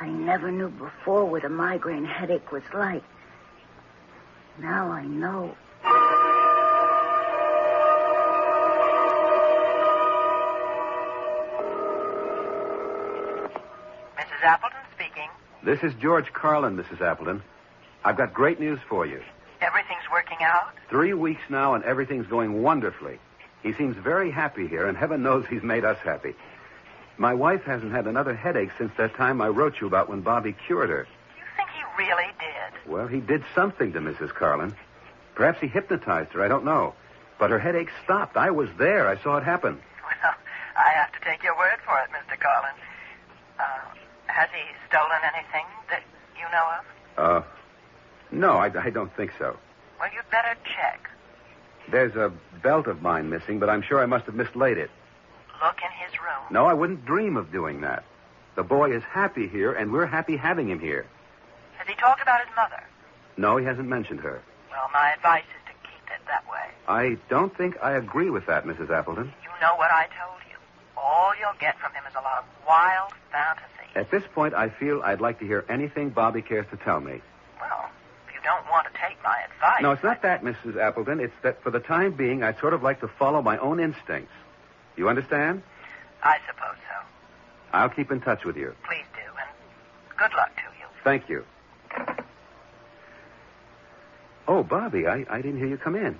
I 0.00 0.06
never 0.06 0.52
knew 0.52 0.68
before 0.68 1.24
what 1.24 1.44
a 1.44 1.48
migraine 1.48 2.04
headache 2.04 2.52
was 2.52 2.62
like. 2.72 3.02
Now 4.60 4.92
I 4.92 5.04
know. 5.04 5.56
Mrs. 14.16 14.44
Appleton 14.44 14.78
speaking. 14.94 15.28
This 15.64 15.82
is 15.82 15.92
George 16.00 16.32
Carlin, 16.32 16.76
Mrs. 16.76 17.00
Appleton. 17.00 17.42
I've 18.04 18.16
got 18.16 18.32
great 18.32 18.60
news 18.60 18.78
for 18.88 19.06
you. 19.06 19.20
Everything's 19.60 20.08
working 20.12 20.38
out? 20.42 20.72
Three 20.88 21.14
weeks 21.14 21.42
now, 21.48 21.74
and 21.74 21.82
everything's 21.82 22.28
going 22.28 22.62
wonderfully. 22.62 23.18
He 23.64 23.72
seems 23.72 23.96
very 23.96 24.30
happy 24.30 24.68
here, 24.68 24.86
and 24.86 24.96
heaven 24.96 25.24
knows 25.24 25.46
he's 25.50 25.64
made 25.64 25.84
us 25.84 25.98
happy. 26.04 26.36
My 27.18 27.34
wife 27.34 27.64
hasn't 27.64 27.90
had 27.90 28.06
another 28.06 28.34
headache 28.34 28.70
since 28.78 28.92
that 28.96 29.14
time 29.16 29.40
I 29.40 29.48
wrote 29.48 29.80
you 29.80 29.88
about 29.88 30.08
when 30.08 30.20
Bobby 30.20 30.54
cured 30.66 30.88
her. 30.88 31.06
You 31.36 31.44
think 31.56 31.68
he 31.70 31.82
really 31.98 32.30
did? 32.38 32.90
Well, 32.90 33.08
he 33.08 33.18
did 33.20 33.42
something 33.56 33.92
to 33.92 34.00
Mrs. 34.00 34.32
Carlin. 34.32 34.74
Perhaps 35.34 35.60
he 35.60 35.66
hypnotized 35.66 36.32
her. 36.32 36.44
I 36.44 36.48
don't 36.48 36.64
know. 36.64 36.94
But 37.38 37.50
her 37.50 37.58
headache 37.58 37.90
stopped. 38.04 38.36
I 38.36 38.52
was 38.52 38.68
there. 38.78 39.08
I 39.08 39.20
saw 39.22 39.36
it 39.36 39.42
happen. 39.42 39.80
Well, 40.02 40.34
I 40.76 40.90
have 40.90 41.12
to 41.12 41.20
take 41.28 41.42
your 41.42 41.56
word 41.56 41.78
for 41.84 41.98
it, 42.00 42.08
Mr. 42.10 42.38
Carlin. 42.38 42.74
Uh, 43.58 43.62
has 44.26 44.48
he 44.52 44.62
stolen 44.88 45.18
anything 45.34 45.66
that 45.90 46.02
you 46.36 46.44
know 46.52 46.66
of? 46.78 47.42
Uh, 47.42 47.46
no, 48.30 48.52
I, 48.58 48.66
I 48.80 48.90
don't 48.90 49.14
think 49.16 49.32
so. 49.38 49.56
Well, 49.98 50.08
you'd 50.14 50.30
better 50.30 50.54
check. 50.64 51.10
There's 51.90 52.14
a 52.14 52.32
belt 52.62 52.86
of 52.86 53.02
mine 53.02 53.28
missing, 53.28 53.58
but 53.58 53.68
I'm 53.68 53.82
sure 53.82 54.00
I 54.00 54.06
must 54.06 54.26
have 54.26 54.36
mislaid 54.36 54.78
it. 54.78 54.90
Look 55.62 55.78
in 55.82 55.90
his 56.06 56.18
room. 56.20 56.44
No, 56.50 56.66
I 56.66 56.74
wouldn't 56.74 57.04
dream 57.04 57.36
of 57.36 57.50
doing 57.50 57.80
that. 57.82 58.04
The 58.54 58.62
boy 58.62 58.92
is 58.94 59.02
happy 59.02 59.48
here, 59.48 59.72
and 59.72 59.92
we're 59.92 60.06
happy 60.06 60.36
having 60.36 60.68
him 60.68 60.80
here. 60.80 61.06
Has 61.76 61.86
he 61.86 61.94
talked 61.94 62.22
about 62.22 62.40
his 62.44 62.54
mother? 62.56 62.82
No, 63.36 63.56
he 63.56 63.64
hasn't 63.64 63.88
mentioned 63.88 64.20
her. 64.20 64.42
Well, 64.70 64.90
my 64.92 65.12
advice 65.12 65.44
is 65.44 65.62
to 65.66 65.72
keep 65.88 66.10
it 66.10 66.20
that 66.26 66.44
way. 66.50 66.66
I 66.88 67.18
don't 67.28 67.56
think 67.56 67.76
I 67.82 67.92
agree 67.92 68.30
with 68.30 68.46
that, 68.46 68.64
Mrs. 68.64 68.90
Appleton. 68.90 69.32
You 69.42 69.48
know 69.60 69.76
what 69.76 69.90
I 69.92 70.06
told 70.18 70.40
you. 70.50 70.56
All 70.96 71.32
you'll 71.40 71.58
get 71.60 71.78
from 71.78 71.92
him 71.92 72.02
is 72.08 72.14
a 72.14 72.22
lot 72.22 72.38
of 72.38 72.44
wild 72.66 73.12
fantasy. 73.30 73.68
At 73.94 74.10
this 74.10 74.22
point, 74.34 74.54
I 74.54 74.68
feel 74.68 75.02
I'd 75.02 75.20
like 75.20 75.38
to 75.40 75.46
hear 75.46 75.64
anything 75.68 76.10
Bobby 76.10 76.42
cares 76.42 76.66
to 76.70 76.76
tell 76.76 77.00
me. 77.00 77.20
Well, 77.60 77.90
if 78.28 78.34
you 78.34 78.40
don't 78.42 78.68
want 78.68 78.86
to 78.86 78.92
take 79.00 79.16
my 79.22 79.38
advice. 79.44 79.82
No, 79.82 79.92
it's 79.92 80.02
not 80.02 80.22
that, 80.22 80.42
Mrs. 80.42 80.76
Appleton. 80.76 81.20
It's 81.20 81.34
that 81.42 81.62
for 81.62 81.70
the 81.70 81.80
time 81.80 82.12
being, 82.12 82.42
I'd 82.42 82.58
sort 82.58 82.74
of 82.74 82.82
like 82.82 83.00
to 83.00 83.08
follow 83.08 83.42
my 83.42 83.58
own 83.58 83.80
instincts. 83.80 84.32
You 84.98 85.08
understand? 85.08 85.62
I 86.24 86.38
suppose 86.48 86.74
so. 86.76 87.06
I'll 87.72 87.88
keep 87.88 88.10
in 88.10 88.20
touch 88.20 88.44
with 88.44 88.56
you. 88.56 88.74
Please 88.84 89.06
do, 89.14 89.20
and 89.20 90.18
good 90.18 90.36
luck 90.36 90.54
to 90.56 90.62
you. 90.78 90.86
Thank 91.04 91.28
you. 91.28 91.44
Oh, 94.48 94.64
Bobby, 94.64 95.06
I, 95.06 95.24
I 95.30 95.40
didn't 95.40 95.58
hear 95.58 95.68
you 95.68 95.76
come 95.76 95.94
in. 95.94 96.18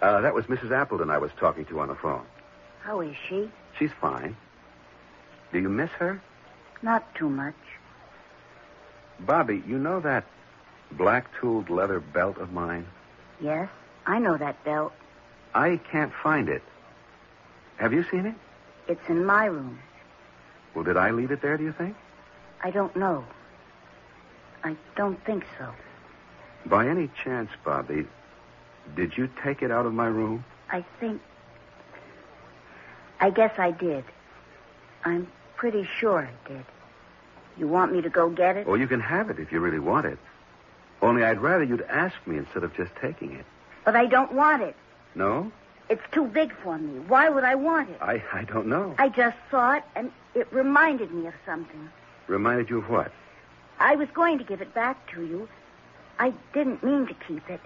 Uh, 0.00 0.20
that 0.20 0.34
was 0.34 0.44
Mrs. 0.46 0.70
Appleton 0.70 1.10
I 1.10 1.18
was 1.18 1.32
talking 1.38 1.64
to 1.66 1.80
on 1.80 1.88
the 1.88 1.96
phone. 1.96 2.24
How 2.82 3.00
is 3.00 3.16
she? 3.28 3.50
She's 3.78 3.90
fine. 4.00 4.36
Do 5.52 5.58
you 5.58 5.68
miss 5.68 5.90
her? 5.98 6.22
Not 6.82 7.12
too 7.16 7.28
much. 7.28 7.54
Bobby, 9.18 9.62
you 9.66 9.78
know 9.78 10.00
that 10.00 10.24
black 10.92 11.28
tooled 11.40 11.70
leather 11.70 11.98
belt 11.98 12.38
of 12.38 12.52
mine? 12.52 12.86
Yes, 13.40 13.68
I 14.06 14.20
know 14.20 14.36
that 14.36 14.62
belt. 14.64 14.92
I 15.54 15.80
can't 15.90 16.12
find 16.22 16.48
it. 16.48 16.62
Have 17.80 17.94
you 17.94 18.04
seen 18.10 18.26
it? 18.26 18.34
It's 18.88 19.08
in 19.08 19.24
my 19.24 19.46
room. 19.46 19.78
Well, 20.74 20.84
did 20.84 20.98
I 20.98 21.12
leave 21.12 21.30
it 21.30 21.40
there, 21.40 21.56
do 21.56 21.64
you 21.64 21.72
think? 21.72 21.96
I 22.62 22.70
don't 22.70 22.94
know. 22.94 23.24
I 24.62 24.76
don't 24.96 25.24
think 25.24 25.44
so. 25.58 25.72
By 26.66 26.88
any 26.88 27.08
chance, 27.24 27.48
Bobby, 27.64 28.06
did 28.94 29.16
you 29.16 29.30
take 29.42 29.62
it 29.62 29.70
out 29.70 29.86
of 29.86 29.94
my 29.94 30.06
room? 30.06 30.44
I 30.70 30.84
think. 31.00 31.22
I 33.18 33.30
guess 33.30 33.52
I 33.58 33.70
did. 33.70 34.04
I'm 35.06 35.26
pretty 35.56 35.88
sure 35.98 36.18
I 36.18 36.48
did. 36.48 36.64
You 37.56 37.66
want 37.66 37.92
me 37.92 38.02
to 38.02 38.10
go 38.10 38.28
get 38.28 38.58
it? 38.58 38.66
Oh, 38.68 38.74
you 38.74 38.88
can 38.88 39.00
have 39.00 39.30
it 39.30 39.38
if 39.38 39.52
you 39.52 39.60
really 39.60 39.78
want 39.78 40.04
it. 40.04 40.18
Only 41.00 41.24
I'd 41.24 41.40
rather 41.40 41.64
you'd 41.64 41.82
ask 41.82 42.14
me 42.26 42.36
instead 42.36 42.62
of 42.62 42.74
just 42.76 42.92
taking 43.00 43.32
it. 43.32 43.46
But 43.86 43.96
I 43.96 44.04
don't 44.04 44.34
want 44.34 44.62
it. 44.62 44.76
No? 45.14 45.50
It's 45.90 46.02
too 46.12 46.24
big 46.24 46.54
for 46.62 46.78
me. 46.78 47.00
Why 47.08 47.28
would 47.28 47.42
I 47.42 47.56
want 47.56 47.90
it? 47.90 47.98
I, 48.00 48.22
I 48.32 48.44
don't 48.44 48.68
know. 48.68 48.94
I 48.96 49.08
just 49.08 49.36
saw 49.50 49.72
it, 49.74 49.82
and 49.96 50.12
it 50.34 50.50
reminded 50.52 51.12
me 51.12 51.26
of 51.26 51.34
something. 51.44 51.90
Reminded 52.28 52.70
you 52.70 52.78
of 52.78 52.88
what? 52.88 53.12
I 53.80 53.96
was 53.96 54.08
going 54.14 54.38
to 54.38 54.44
give 54.44 54.60
it 54.62 54.72
back 54.72 55.10
to 55.14 55.22
you. 55.22 55.48
I 56.18 56.32
didn't 56.52 56.84
mean 56.84 57.06
to 57.08 57.14
keep 57.26 57.50
it. 57.50 57.60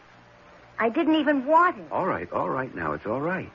I 0.79 0.89
didn't 0.89 1.17
even 1.17 1.45
want 1.45 1.79
it. 1.79 1.85
All 1.93 2.07
right, 2.07 2.31
all 2.33 2.49
right 2.49 2.75
now. 2.75 2.93
It's 2.93 3.05
all 3.07 3.21
right. 3.21 3.51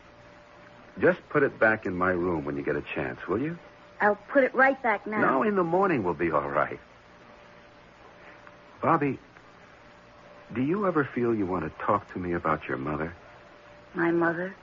Just 1.02 1.20
put 1.30 1.42
it 1.42 1.58
back 1.60 1.86
in 1.86 1.98
my 1.98 2.12
room 2.12 2.46
when 2.46 2.56
you 2.56 2.64
get 2.64 2.76
a 2.76 2.84
chance, 2.94 3.20
will 3.28 3.42
you? 3.42 3.58
I'll 4.02 4.16
put 4.16 4.44
it 4.44 4.54
right 4.54 4.82
back 4.84 5.08
now. 5.08 5.20
No, 5.20 5.44
in 5.44 5.56
the 5.56 5.64
morning 5.64 6.04
we'll 6.04 6.14
be 6.14 6.32
all 6.32 6.48
right. 6.48 6.80
Bobby, 8.82 9.18
do 10.54 10.62
you 10.62 10.88
ever 10.88 11.04
feel 11.04 11.34
you 11.34 11.46
want 11.46 11.66
to 11.66 11.84
talk 11.84 12.12
to 12.14 12.20
me 12.20 12.34
about 12.34 12.68
your 12.68 12.78
mother? 12.78 13.14
My 13.94 14.12
mother? 14.12 14.56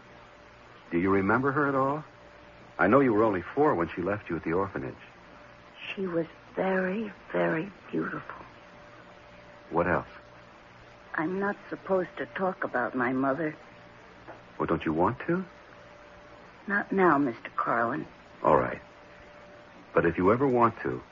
Do 0.90 0.98
you 0.98 1.10
remember 1.10 1.52
her 1.52 1.68
at 1.68 1.74
all? 1.74 2.04
I 2.78 2.86
know 2.86 3.00
you 3.00 3.12
were 3.12 3.24
only 3.24 3.42
four 3.54 3.74
when 3.74 3.88
she 3.94 4.02
left 4.02 4.28
you 4.28 4.36
at 4.36 4.44
the 4.44 4.52
orphanage. 4.52 4.94
She 5.94 6.06
was 6.06 6.26
very, 6.54 7.12
very 7.32 7.70
beautiful. 7.90 8.44
What 9.70 9.86
else? 9.86 10.06
I'm 11.14 11.40
not 11.40 11.56
supposed 11.70 12.10
to 12.18 12.26
talk 12.26 12.64
about 12.64 12.94
my 12.94 13.12
mother. 13.12 13.56
Well, 14.58 14.66
don't 14.66 14.84
you 14.84 14.92
want 14.92 15.18
to? 15.26 15.44
Not 16.66 16.92
now, 16.92 17.18
Mr. 17.18 17.54
Carlin. 17.56 18.06
All 18.42 18.56
right. 18.56 18.80
But 19.94 20.04
if 20.04 20.18
you 20.18 20.32
ever 20.32 20.46
want 20.46 20.74
to, 20.82 21.02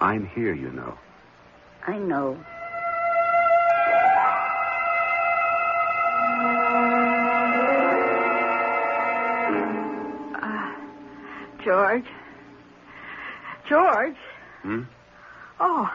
I'm 0.00 0.26
here, 0.26 0.52
you 0.52 0.70
know. 0.70 0.98
I 1.86 1.98
know. 1.98 2.38
George? 11.64 12.04
George? 13.68 14.16
Hmm? 14.62 14.82
Oh, 15.58 15.90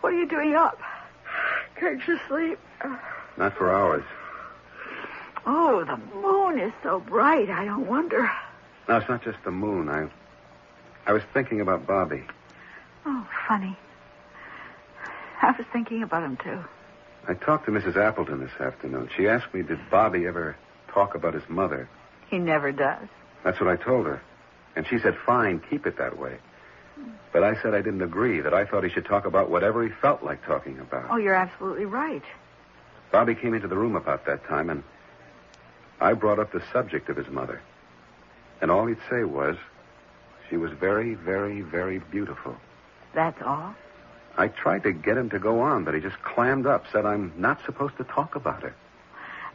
what 0.00 0.12
are 0.12 0.16
you 0.16 0.28
doing 0.28 0.54
up? 0.54 0.78
Can't 1.80 2.06
you 2.06 2.18
sleep? 2.28 2.58
Not 3.36 3.56
for 3.56 3.72
hours. 3.72 4.04
Oh, 5.46 5.84
the 5.84 5.96
moon 6.16 6.58
is 6.58 6.72
so 6.82 7.00
bright. 7.00 7.50
I 7.50 7.64
don't 7.64 7.86
wonder. 7.86 8.30
No, 8.88 8.96
it's 8.98 9.08
not 9.08 9.24
just 9.24 9.38
the 9.44 9.50
moon. 9.50 9.88
I, 9.88 10.08
I 11.06 11.12
was 11.12 11.22
thinking 11.32 11.60
about 11.60 11.86
Bobby. 11.86 12.22
Oh, 13.06 13.26
funny. 13.48 13.76
I 15.42 15.50
was 15.56 15.66
thinking 15.72 16.02
about 16.02 16.22
him, 16.22 16.36
too. 16.36 16.64
I 17.26 17.34
talked 17.34 17.66
to 17.66 17.70
Mrs. 17.70 17.96
Appleton 17.96 18.40
this 18.40 18.60
afternoon. 18.60 19.08
She 19.16 19.28
asked 19.28 19.52
me, 19.54 19.62
did 19.62 19.78
Bobby 19.90 20.26
ever 20.26 20.56
talk 20.88 21.14
about 21.14 21.34
his 21.34 21.48
mother? 21.48 21.88
He 22.28 22.38
never 22.38 22.72
does. 22.72 23.08
That's 23.42 23.60
what 23.60 23.68
I 23.68 23.76
told 23.76 24.06
her. 24.06 24.22
And 24.76 24.86
she 24.86 24.98
said, 24.98 25.16
fine, 25.24 25.60
keep 25.70 25.86
it 25.86 25.98
that 25.98 26.18
way. 26.18 26.38
But 27.32 27.42
I 27.42 27.60
said 27.60 27.74
I 27.74 27.82
didn't 27.82 28.02
agree, 28.02 28.40
that 28.40 28.54
I 28.54 28.64
thought 28.64 28.84
he 28.84 28.90
should 28.90 29.06
talk 29.06 29.26
about 29.26 29.50
whatever 29.50 29.82
he 29.82 29.90
felt 30.00 30.22
like 30.22 30.44
talking 30.46 30.78
about. 30.78 31.06
Oh, 31.10 31.16
you're 31.16 31.34
absolutely 31.34 31.84
right. 31.84 32.22
Bobby 33.10 33.34
came 33.34 33.54
into 33.54 33.68
the 33.68 33.76
room 33.76 33.96
about 33.96 34.26
that 34.26 34.44
time, 34.46 34.70
and 34.70 34.82
I 36.00 36.12
brought 36.14 36.38
up 36.38 36.52
the 36.52 36.62
subject 36.72 37.08
of 37.08 37.16
his 37.16 37.28
mother. 37.28 37.60
And 38.60 38.70
all 38.70 38.86
he'd 38.86 38.98
say 39.10 39.24
was, 39.24 39.56
she 40.48 40.56
was 40.56 40.70
very, 40.72 41.14
very, 41.14 41.60
very 41.60 41.98
beautiful. 41.98 42.56
That's 43.14 43.40
all? 43.42 43.74
I 44.36 44.48
tried 44.48 44.82
to 44.84 44.92
get 44.92 45.16
him 45.16 45.30
to 45.30 45.38
go 45.38 45.60
on, 45.60 45.84
but 45.84 45.94
he 45.94 46.00
just 46.00 46.20
clammed 46.22 46.66
up, 46.66 46.86
said 46.92 47.06
I'm 47.06 47.32
not 47.36 47.64
supposed 47.64 47.96
to 47.98 48.04
talk 48.04 48.34
about 48.34 48.62
her. 48.62 48.74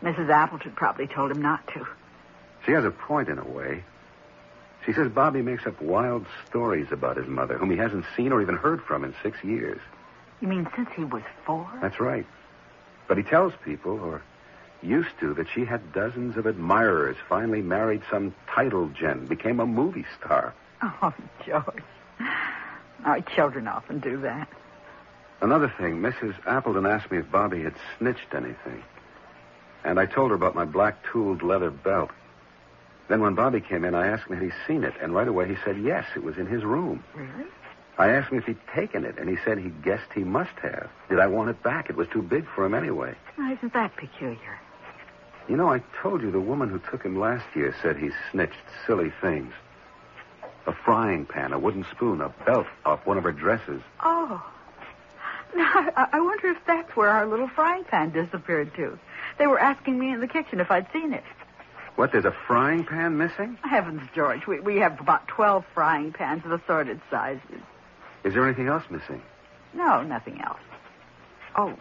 Mrs. 0.01 0.29
Appleton 0.29 0.71
probably 0.73 1.07
told 1.07 1.31
him 1.31 1.41
not 1.41 1.65
to. 1.73 1.85
She 2.65 2.71
has 2.71 2.85
a 2.85 2.91
point 2.91 3.27
in 3.27 3.37
a 3.37 3.45
way. 3.45 3.83
She 4.85 4.93
says 4.93 5.11
Bobby 5.11 5.41
makes 5.41 5.65
up 5.65 5.81
wild 5.81 6.25
stories 6.47 6.87
about 6.91 7.17
his 7.17 7.27
mother, 7.27 7.57
whom 7.57 7.69
he 7.71 7.77
hasn't 7.77 8.05
seen 8.15 8.31
or 8.31 8.41
even 8.41 8.55
heard 8.55 8.81
from 8.81 9.03
in 9.03 9.13
six 9.21 9.43
years. 9.43 9.79
You 10.41 10.47
mean 10.47 10.67
since 10.75 10.89
he 10.95 11.03
was 11.03 11.23
four? 11.45 11.69
That's 11.81 11.99
right. 11.99 12.25
But 13.07 13.17
he 13.17 13.23
tells 13.23 13.53
people, 13.65 13.99
or 13.99 14.21
Used 14.81 15.19
to 15.19 15.33
that 15.33 15.47
she 15.53 15.65
had 15.65 15.91
dozens 15.91 16.37
of 16.37 16.45
admirers, 16.45 17.17
finally 17.27 17.61
married 17.61 18.01
some 18.09 18.33
title 18.47 18.87
gent, 18.87 19.27
became 19.27 19.59
a 19.59 19.65
movie 19.65 20.05
star. 20.17 20.53
Oh, 20.81 21.13
George. 21.45 21.83
Our 23.03 23.21
children 23.21 23.67
often 23.67 23.99
do 23.99 24.21
that. 24.21 24.47
Another 25.41 25.73
thing, 25.77 26.01
Mrs. 26.01 26.35
Appleton 26.45 26.85
asked 26.85 27.11
me 27.11 27.17
if 27.17 27.29
Bobby 27.29 27.61
had 27.61 27.73
snitched 27.97 28.33
anything. 28.33 28.83
And 29.83 29.99
I 29.99 30.05
told 30.05 30.29
her 30.29 30.35
about 30.35 30.55
my 30.55 30.65
black 30.65 30.97
tooled 31.11 31.41
leather 31.41 31.71
belt. 31.71 32.11
Then 33.09 33.21
when 33.21 33.33
Bobby 33.33 33.59
came 33.59 33.83
in, 33.83 33.95
I 33.95 34.07
asked 34.07 34.27
him 34.27 34.37
had 34.37 34.45
he 34.45 34.51
seen 34.67 34.83
it, 34.83 34.93
and 35.01 35.13
right 35.13 35.27
away 35.27 35.47
he 35.47 35.57
said 35.65 35.81
yes, 35.81 36.05
it 36.15 36.23
was 36.23 36.37
in 36.37 36.45
his 36.45 36.63
room. 36.63 37.03
Really? 37.15 37.49
I 37.97 38.09
asked 38.09 38.31
him 38.31 38.37
if 38.37 38.45
he'd 38.45 38.57
taken 38.73 39.03
it, 39.03 39.17
and 39.17 39.27
he 39.27 39.35
said 39.43 39.57
he 39.57 39.69
guessed 39.69 40.13
he 40.13 40.23
must 40.23 40.57
have. 40.61 40.89
Did 41.09 41.19
I 41.19 41.27
want 41.27 41.49
it 41.49 41.61
back? 41.63 41.89
It 41.89 41.97
was 41.97 42.07
too 42.07 42.21
big 42.21 42.45
for 42.55 42.63
him 42.63 42.73
anyway. 42.73 43.15
Now, 43.37 43.51
isn't 43.51 43.73
that 43.73 43.95
peculiar? 43.97 44.59
You 45.49 45.57
know, 45.57 45.67
I 45.73 45.81
told 46.01 46.21
you 46.21 46.29
the 46.31 46.39
woman 46.39 46.69
who 46.69 46.79
took 46.79 47.03
him 47.03 47.19
last 47.19 47.45
year 47.55 47.75
said 47.81 47.97
he 47.97 48.11
snitched 48.31 48.53
silly 48.85 49.11
things. 49.19 49.51
A 50.67 50.71
frying 50.71 51.25
pan, 51.25 51.51
a 51.51 51.59
wooden 51.59 51.85
spoon, 51.91 52.21
a 52.21 52.29
belt 52.45 52.67
off 52.85 53.05
one 53.07 53.17
of 53.17 53.23
her 53.23 53.31
dresses. 53.31 53.81
Oh. 54.01 54.45
Now, 55.55 55.89
I, 55.97 56.07
I 56.13 56.19
wonder 56.21 56.49
if 56.49 56.57
that's 56.67 56.95
where 56.95 57.09
our 57.09 57.25
little 57.25 57.47
frying 57.47 57.83
pan 57.83 58.11
disappeared 58.11 58.75
to. 58.75 58.99
They 59.39 59.47
were 59.47 59.59
asking 59.59 59.97
me 59.97 60.13
in 60.13 60.19
the 60.19 60.27
kitchen 60.27 60.59
if 60.59 60.69
I'd 60.69 60.85
seen 60.93 61.11
it. 61.11 61.23
What, 61.95 62.11
there's 62.11 62.25
a 62.25 62.35
frying 62.47 62.85
pan 62.85 63.17
missing? 63.17 63.57
Heavens, 63.63 64.01
George, 64.15 64.47
we, 64.47 64.59
we 64.59 64.77
have 64.77 64.99
about 64.99 65.27
12 65.27 65.65
frying 65.73 66.13
pans 66.13 66.43
of 66.45 66.51
assorted 66.51 67.01
sizes. 67.11 67.61
Is 68.23 68.33
there 68.33 68.45
anything 68.45 68.67
else 68.67 68.83
missing? 68.89 69.21
No, 69.73 70.01
nothing 70.01 70.41
else. 70.41 70.59
Oh. 71.55 71.75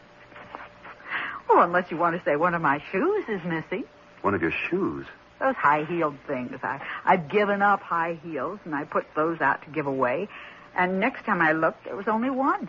Well, 1.49 1.63
unless 1.63 1.91
you 1.91 1.97
want 1.97 2.17
to 2.17 2.25
say 2.25 2.37
one 2.37 2.55
of 2.55 2.63
my 2.63 2.83
shoes 2.93 3.25
is 3.29 3.41
missing. 3.45 3.85
One 4.23 4.35
of 4.35 4.43
your 4.43 4.53
shoes? 4.69 5.07
Those 5.41 5.55
high-heeled 5.55 6.17
things. 6.27 6.59
I, 6.63 6.81
I've 7.05 7.29
given 7.29 7.63
up 7.63 7.81
high 7.81 8.19
heels, 8.23 8.59
and 8.65 8.75
I 8.75 8.85
put 8.85 9.07
those 9.15 9.41
out 9.41 9.63
to 9.65 9.71
give 9.71 9.87
away. 9.87 10.29
And 10.77 11.01
next 11.01 11.25
time 11.25 11.41
I 11.41 11.53
looked, 11.53 11.85
there 11.85 11.97
was 11.97 12.09
only 12.09 12.31
one. 12.31 12.69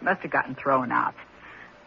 Must 0.00 0.20
have 0.22 0.30
gotten 0.30 0.54
thrown 0.54 0.90
out. 0.90 1.14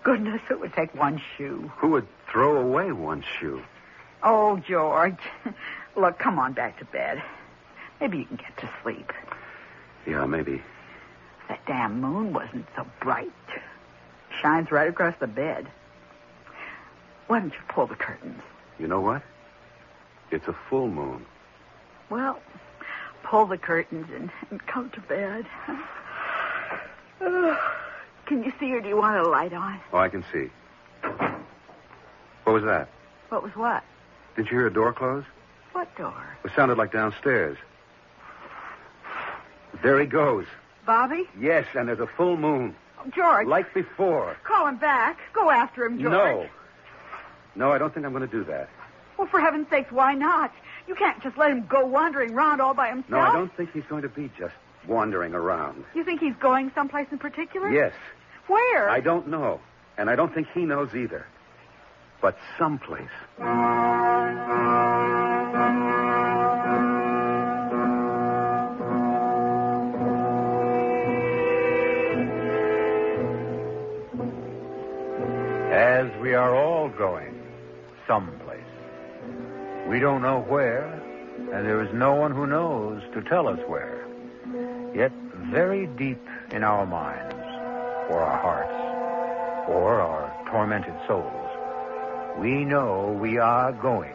Goodness, 0.04 0.42
it 0.50 0.60
would 0.60 0.74
take 0.74 0.94
one 0.96 1.22
shoe. 1.38 1.72
Who 1.78 1.90
would 1.90 2.08
throw 2.32 2.58
away 2.58 2.92
one 2.92 3.24
shoe? 3.40 3.62
Oh, 4.24 4.58
George. 4.58 5.18
Look, 5.96 6.20
come 6.20 6.40
on 6.40 6.54
back 6.54 6.80
to 6.80 6.86
bed. 6.86 7.22
Maybe 8.00 8.20
you 8.20 8.26
can 8.26 8.38
get 8.38 8.58
to 8.58 8.70
sleep. 8.84 9.12
Yeah, 10.08 10.26
maybe. 10.26 10.62
That 11.48 11.66
damn 11.66 12.00
moon 12.00 12.34
wasn't 12.34 12.66
so 12.76 12.86
bright. 13.02 13.32
Shines 14.42 14.72
right 14.72 14.90
across 14.90 15.16
the 15.20 15.28
bed. 15.28 15.68
Why 17.28 17.40
don't 17.40 17.52
you 17.54 17.60
pull 17.68 17.88
the 17.88 17.96
curtains? 17.96 18.42
You 18.78 18.88
know 18.88 19.02
what? 19.02 19.22
It's 20.32 20.48
a 20.48 20.56
full 20.70 20.88
moon. 20.88 21.26
Well, 22.10 22.40
pull 23.24 23.46
the 23.46 23.58
curtains 23.58 24.08
and, 24.16 24.30
and 24.50 24.62
go 24.74 24.84
to 24.86 25.02
bed. 25.02 25.46
Can 28.26 28.44
you 28.44 28.54
see 28.60 28.72
or 28.74 28.82
do 28.82 28.88
you 28.88 28.98
want 28.98 29.18
a 29.18 29.28
light 29.28 29.54
on? 29.54 29.80
Oh, 29.92 29.98
I 29.98 30.08
can 30.10 30.24
see. 30.32 30.50
What 32.44 32.54
was 32.54 32.64
that? 32.64 32.90
What 33.30 33.44
was 33.44 33.56
what? 33.56 33.84
Didn't 34.40 34.52
you 34.52 34.58
hear 34.60 34.68
a 34.68 34.74
door 34.74 34.94
close? 34.94 35.26
What 35.74 35.94
door? 35.98 36.16
It 36.46 36.52
sounded 36.56 36.78
like 36.78 36.94
downstairs. 36.94 37.58
There 39.84 40.00
he 40.00 40.06
goes. 40.06 40.46
Bobby? 40.86 41.28
Yes, 41.38 41.66
and 41.76 41.90
there's 41.90 42.00
a 42.00 42.08
full 42.08 42.38
moon. 42.38 42.74
George. 43.14 43.48
Like 43.48 43.74
before. 43.74 44.38
Call 44.46 44.68
him 44.68 44.78
back. 44.78 45.20
Go 45.34 45.52
after 45.52 45.84
him, 45.84 46.00
George. 46.00 46.14
No. 46.14 46.48
No, 47.58 47.74
I 47.74 47.78
don't 47.78 47.94
think 47.94 48.06
I'm 48.06 48.14
going 48.14 48.26
to 48.26 48.32
do 48.32 48.46
that. 48.46 48.70
Well, 49.18 49.28
for 49.28 49.42
heaven's 49.42 49.70
sakes, 49.70 49.92
why 49.92 50.14
not? 50.14 50.54
You 50.88 50.96
can't 50.96 51.22
just 51.22 51.38
let 51.38 51.52
him 51.52 51.66
go 51.68 51.86
wandering 51.86 52.32
around 52.32 52.62
all 52.62 52.74
by 52.74 52.88
himself. 52.88 53.10
No, 53.10 53.20
I 53.20 53.34
don't 53.34 53.54
think 53.58 53.74
he's 53.74 53.84
going 53.90 54.04
to 54.04 54.10
be 54.10 54.32
just 54.40 54.56
wandering 54.88 55.34
around. 55.34 55.84
You 55.94 56.06
think 56.06 56.22
he's 56.22 56.36
going 56.40 56.72
someplace 56.74 57.08
in 57.12 57.18
particular? 57.18 57.70
Yes. 57.70 57.92
Where? 58.48 58.90
I 58.90 59.02
don't 59.02 59.28
know. 59.28 59.60
And 59.98 60.10
I 60.10 60.16
don't 60.16 60.34
think 60.34 60.48
he 60.54 60.62
knows 60.62 60.96
either. 60.96 61.28
But 62.22 62.38
someplace. 62.58 63.08
As 75.72 76.12
we 76.22 76.34
are 76.34 76.54
all 76.56 76.90
going 76.90 77.40
someplace. 78.06 78.60
We 79.88 80.00
don't 80.00 80.22
know 80.22 80.42
where, 80.42 80.86
and 81.54 81.66
there 81.66 81.82
is 81.82 81.94
no 81.94 82.16
one 82.16 82.32
who 82.32 82.48
knows 82.48 83.02
to 83.14 83.22
tell 83.22 83.48
us 83.48 83.60
where. 83.68 84.06
Yet, 84.94 85.12
very 85.52 85.86
deep 85.86 86.22
in 86.52 86.64
our 86.64 86.86
minds, 86.86 87.36
or 88.10 88.20
our 88.20 88.38
hearts, 88.42 89.70
or 89.70 90.02
our 90.02 90.34
tormented 90.52 90.96
souls, 91.08 91.39
we 92.38 92.66
know 92.66 93.18
we 93.20 93.38
are 93.38 93.72
going 93.72 94.14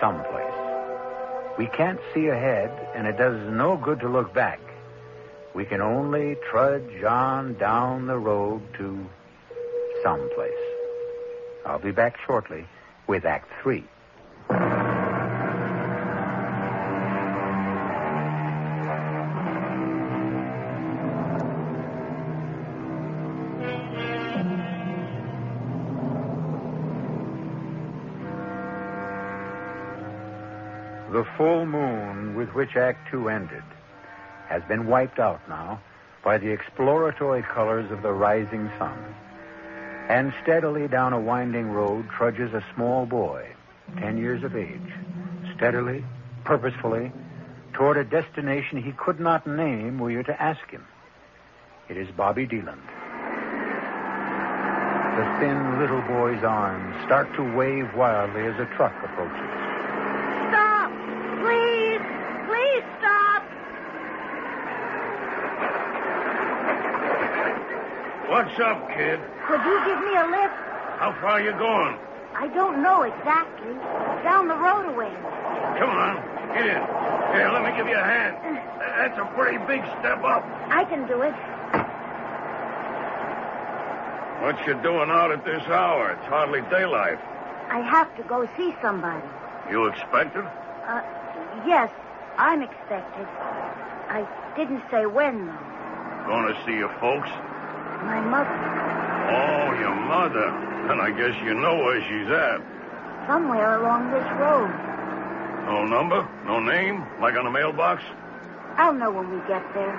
someplace. 0.00 0.44
We 1.58 1.66
can't 1.66 2.00
see 2.14 2.28
ahead, 2.28 2.70
and 2.94 3.06
it 3.06 3.16
does 3.16 3.36
no 3.52 3.76
good 3.76 4.00
to 4.00 4.08
look 4.08 4.32
back. 4.32 4.60
We 5.54 5.64
can 5.64 5.80
only 5.80 6.36
trudge 6.48 7.02
on 7.02 7.54
down 7.54 8.06
the 8.06 8.18
road 8.18 8.62
to 8.78 9.06
someplace. 10.02 10.52
I'll 11.66 11.78
be 11.78 11.90
back 11.90 12.16
shortly 12.26 12.66
with 13.06 13.24
Act 13.24 13.48
Three. 13.62 13.84
The 31.12 31.26
full 31.36 31.66
moon 31.66 32.36
with 32.36 32.50
which 32.50 32.76
Act 32.76 33.10
Two 33.10 33.28
ended 33.28 33.64
has 34.48 34.62
been 34.64 34.86
wiped 34.86 35.18
out 35.18 35.40
now 35.48 35.80
by 36.22 36.38
the 36.38 36.50
exploratory 36.50 37.42
colors 37.42 37.90
of 37.90 38.02
the 38.02 38.12
rising 38.12 38.70
sun. 38.78 38.98
And 40.08 40.32
steadily 40.42 40.88
down 40.88 41.12
a 41.12 41.20
winding 41.20 41.70
road 41.70 42.08
trudges 42.10 42.52
a 42.52 42.64
small 42.74 43.06
boy, 43.06 43.46
ten 43.98 44.18
years 44.18 44.44
of 44.44 44.56
age, 44.56 44.92
steadily, 45.56 46.04
purposefully, 46.44 47.12
toward 47.72 47.96
a 47.96 48.04
destination 48.04 48.82
he 48.82 48.92
could 48.92 49.20
not 49.20 49.46
name 49.46 49.98
were 49.98 50.10
you 50.10 50.22
to 50.24 50.42
ask 50.42 50.68
him. 50.70 50.84
It 51.88 51.96
is 51.96 52.08
Bobby 52.16 52.46
Deland. 52.46 52.80
The 55.16 55.24
thin 55.40 55.78
little 55.80 56.02
boy's 56.02 56.42
arms 56.44 56.94
start 57.04 57.34
to 57.34 57.42
wave 57.56 57.94
wildly 57.94 58.42
as 58.42 58.58
a 58.60 58.66
truck 58.76 58.94
approaches. 59.02 59.50
Stop! 60.50 60.90
Please! 61.40 62.00
Please 62.46 62.84
stop! 62.98 63.42
What's 68.50 68.62
up, 68.66 68.88
kid? 68.88 69.20
Could 69.46 69.62
you 69.62 69.78
give 69.86 70.00
me 70.02 70.10
a 70.10 70.26
lift? 70.26 70.58
How 70.98 71.14
far 71.22 71.38
are 71.38 71.40
you 71.40 71.52
going? 71.52 71.94
I 72.34 72.50
don't 72.50 72.82
know 72.82 73.02
exactly. 73.02 73.74
Down 74.26 74.48
the 74.48 74.58
road 74.58 74.90
a 74.90 74.92
ways. 74.98 75.14
Come 75.78 75.90
on, 75.94 76.18
get 76.50 76.66
in. 76.66 76.82
Here, 77.30 77.46
let 77.54 77.62
me 77.62 77.70
give 77.78 77.86
you 77.86 77.94
a 77.94 78.02
hand. 78.02 78.34
That's 78.98 79.16
a 79.22 79.26
pretty 79.38 79.58
big 79.70 79.86
step 80.02 80.24
up. 80.26 80.42
I 80.66 80.82
can 80.82 81.06
do 81.06 81.22
it. 81.22 81.30
What 84.42 84.58
you 84.66 84.74
doing 84.82 85.10
out 85.14 85.30
at 85.30 85.44
this 85.44 85.62
hour? 85.70 86.10
It's 86.10 86.26
hardly 86.26 86.62
daylight. 86.74 87.22
I 87.70 87.78
have 87.86 88.10
to 88.16 88.24
go 88.24 88.48
see 88.56 88.74
somebody. 88.82 89.22
You 89.70 89.86
expected? 89.86 90.42
Uh, 90.42 91.02
yes, 91.64 91.88
I'm 92.36 92.62
expected. 92.62 93.28
I 94.10 94.26
didn't 94.56 94.82
say 94.90 95.06
when, 95.06 95.46
though. 95.46 96.26
Going 96.26 96.52
to 96.52 96.60
see 96.66 96.74
your 96.74 96.92
folks? 96.98 97.30
My 98.04 98.20
mother. 98.20 98.56
Oh, 99.30 99.72
your 99.78 99.94
mother. 99.94 100.48
Then 100.88 101.00
I 101.00 101.10
guess 101.10 101.34
you 101.44 101.54
know 101.54 101.76
where 101.76 102.00
she's 102.02 102.30
at. 102.30 102.60
Somewhere 103.26 103.78
along 103.80 104.10
this 104.10 104.24
road. 104.40 104.70
No 105.66 105.86
number? 105.86 106.26
No 106.46 106.58
name? 106.58 107.04
Like 107.20 107.36
on 107.36 107.46
a 107.46 107.50
mailbox? 107.50 108.02
I'll 108.76 108.94
know 108.94 109.10
when 109.12 109.30
we 109.30 109.38
get 109.46 109.62
there. 109.74 109.94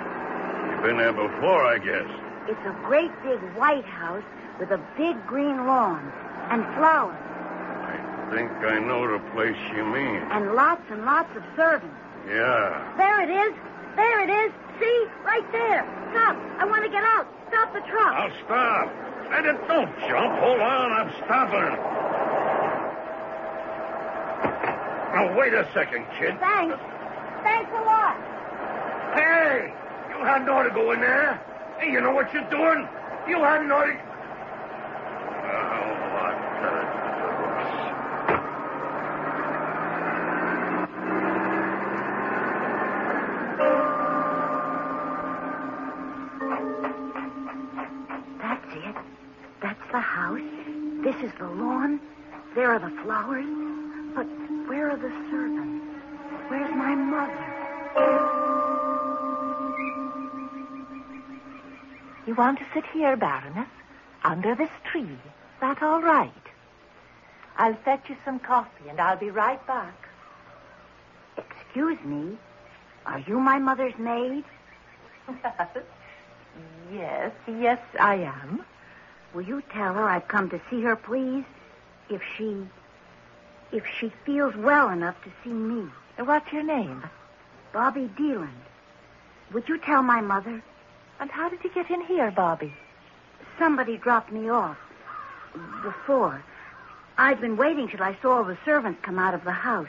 You've 0.70 0.82
been 0.82 0.98
there 0.98 1.12
before, 1.12 1.64
I 1.64 1.78
guess. 1.78 2.08
It's 2.48 2.60
a 2.66 2.76
great 2.84 3.10
big 3.22 3.38
white 3.56 3.84
house 3.84 4.24
with 4.58 4.70
a 4.70 4.80
big 4.96 5.16
green 5.26 5.66
lawn 5.66 6.12
and 6.50 6.64
flowers 6.76 7.16
I 7.22 8.34
think 8.34 8.50
I 8.64 8.78
know 8.80 9.06
the 9.06 9.18
place 9.32 9.56
you 9.76 9.84
mean. 9.84 10.16
and 10.32 10.54
lots 10.54 10.82
and 10.90 11.04
lots 11.04 11.34
of 11.36 11.42
servants. 11.54 11.94
Yeah. 12.26 12.94
There 12.96 13.20
it 13.22 13.30
is. 13.30 13.54
There 13.94 14.20
it 14.24 14.30
is. 14.30 14.52
See? 14.80 15.06
Right 15.24 15.44
there. 15.52 15.84
Stop! 16.12 16.36
I 16.60 16.64
want 16.64 16.84
to 16.84 16.90
get 16.90 17.02
out. 17.02 17.26
Stop 17.48 17.72
the 17.72 17.80
truck. 17.80 18.12
I'll 18.12 18.36
stop. 18.44 18.86
And 19.32 19.46
it 19.46 19.56
don't 19.66 19.88
jump. 20.06 20.38
Hold 20.44 20.60
on, 20.60 20.92
I'm 20.92 21.10
stopping. 21.24 21.72
Now 25.12 25.38
wait 25.38 25.54
a 25.54 25.68
second, 25.72 26.06
kid. 26.18 26.38
Thanks. 26.38 26.76
Thanks 27.42 27.70
a 27.72 27.82
lot. 27.82 28.16
Hey, 29.14 29.72
you 30.08 30.24
hadn't 30.24 30.48
ought 30.48 30.64
to 30.64 30.74
go 30.74 30.92
in 30.92 31.00
there. 31.00 31.40
Hey, 31.78 31.92
you 31.92 32.00
know 32.00 32.12
what 32.12 32.32
you're 32.32 32.48
doing? 32.50 32.88
You 33.28 33.42
hadn't 33.42 33.72
ought 33.72 33.86
to. 33.86 34.11
There 52.72 52.82
are 52.82 52.88
the 52.88 53.02
flowers. 53.02 53.44
But 54.14 54.24
where 54.66 54.90
are 54.90 54.96
the 54.96 55.12
servants? 55.30 55.84
Where's 56.48 56.74
my 56.74 56.94
mother? 56.94 57.48
You 62.26 62.34
want 62.34 62.60
to 62.60 62.64
sit 62.72 62.86
here, 62.94 63.14
Baroness? 63.14 63.68
Under 64.24 64.54
this 64.54 64.70
tree. 64.90 65.18
That 65.60 65.82
all 65.82 66.00
right? 66.00 66.32
I'll 67.58 67.74
fetch 67.74 68.08
you 68.08 68.16
some 68.24 68.38
coffee, 68.38 68.88
and 68.88 68.98
I'll 68.98 69.18
be 69.18 69.28
right 69.28 69.60
back. 69.66 70.08
Excuse 71.36 71.98
me. 72.06 72.38
Are 73.04 73.18
you 73.18 73.38
my 73.38 73.58
mother's 73.58 73.98
maid? 73.98 74.44
yes, 76.90 77.32
yes, 77.46 77.80
I 78.00 78.14
am. 78.14 78.64
Will 79.34 79.42
you 79.42 79.62
tell 79.74 79.92
her 79.92 80.08
I've 80.08 80.28
come 80.28 80.48
to 80.48 80.60
see 80.70 80.80
her, 80.80 80.96
please? 80.96 81.44
If 82.12 82.20
she. 82.36 82.66
if 83.72 83.84
she 83.98 84.12
feels 84.26 84.54
well 84.54 84.90
enough 84.90 85.16
to 85.24 85.30
see 85.42 85.50
me. 85.50 85.88
What's 86.18 86.52
your 86.52 86.62
name? 86.62 87.02
Bobby 87.72 88.10
Deland. 88.16 88.50
Would 89.54 89.66
you 89.68 89.78
tell 89.78 90.02
my 90.02 90.20
mother? 90.20 90.62
And 91.18 91.30
how 91.30 91.48
did 91.48 91.64
you 91.64 91.70
get 91.74 91.90
in 91.90 92.02
here, 92.02 92.30
Bobby? 92.30 92.74
Somebody 93.58 93.96
dropped 93.96 94.30
me 94.30 94.50
off. 94.50 94.76
Before. 95.82 96.42
I'd 97.16 97.40
been 97.40 97.56
waiting 97.56 97.88
till 97.88 98.02
I 98.02 98.16
saw 98.20 98.38
all 98.38 98.44
the 98.44 98.58
servants 98.64 99.00
come 99.02 99.18
out 99.18 99.34
of 99.34 99.44
the 99.44 99.52
house. 99.52 99.88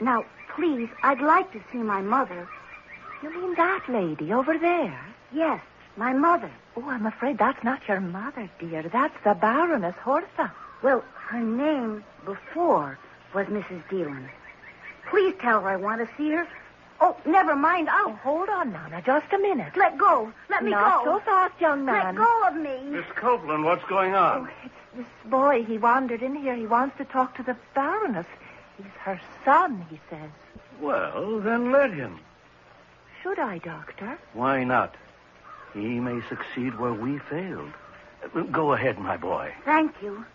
Now, 0.00 0.24
please, 0.54 0.88
I'd 1.02 1.20
like 1.20 1.52
to 1.52 1.60
see 1.72 1.78
my 1.78 2.00
mother. 2.00 2.48
You 3.22 3.30
mean 3.30 3.54
that 3.56 3.88
lady 3.88 4.32
over 4.32 4.56
there? 4.58 5.00
Yes, 5.32 5.60
my 5.96 6.12
mother. 6.12 6.50
Oh, 6.76 6.88
I'm 6.88 7.06
afraid 7.06 7.38
that's 7.38 7.62
not 7.64 7.86
your 7.88 8.00
mother, 8.00 8.48
dear. 8.58 8.82
That's 8.82 9.16
the 9.24 9.34
Baroness 9.34 9.94
Hortha. 10.04 10.52
Well, 10.84 11.02
her 11.14 11.40
name 11.40 12.04
before 12.26 12.98
was 13.34 13.46
Mrs. 13.46 13.82
Deland. 13.88 14.28
Please 15.08 15.34
tell 15.40 15.62
her 15.62 15.68
I 15.70 15.76
want 15.76 16.06
to 16.06 16.14
see 16.14 16.30
her. 16.32 16.46
Oh, 17.00 17.16
never 17.24 17.56
mind. 17.56 17.88
I'll. 17.88 18.10
Oh, 18.10 18.18
hold 18.22 18.50
on 18.50 18.70
now, 18.70 18.86
now, 18.88 19.00
just 19.00 19.32
a 19.32 19.38
minute. 19.38 19.72
Let 19.78 19.96
go. 19.96 20.30
Let 20.50 20.62
me 20.62 20.72
Not 20.72 21.06
go. 21.06 21.14
so 21.14 21.20
fast, 21.24 21.58
young 21.58 21.86
man. 21.86 22.16
Let 22.16 22.16
go 22.16 22.48
of 22.48 22.56
me. 22.56 22.90
Miss 22.90 23.06
Copeland, 23.16 23.64
what's 23.64 23.84
going 23.86 24.14
on? 24.14 24.46
Oh, 24.46 24.66
it's 24.66 24.74
this 24.94 25.30
boy. 25.30 25.64
He 25.64 25.78
wandered 25.78 26.22
in 26.22 26.34
here. 26.34 26.54
He 26.54 26.66
wants 26.66 26.98
to 26.98 27.06
talk 27.06 27.34
to 27.38 27.42
the 27.42 27.56
Baroness. 27.74 28.26
He's 28.76 28.86
her 29.00 29.18
son, 29.42 29.86
he 29.88 29.98
says. 30.10 30.30
Well, 30.82 31.40
then 31.40 31.72
let 31.72 31.94
him. 31.94 32.20
Should 33.22 33.38
I, 33.38 33.56
Doctor? 33.56 34.18
Why 34.34 34.64
not? 34.64 34.94
He 35.72 35.98
may 35.98 36.20
succeed 36.28 36.78
where 36.78 36.92
we 36.92 37.20
failed. 37.20 37.72
Go 38.52 38.74
ahead, 38.74 38.98
my 38.98 39.16
boy. 39.16 39.54
Thank 39.64 39.94
you. 40.02 40.26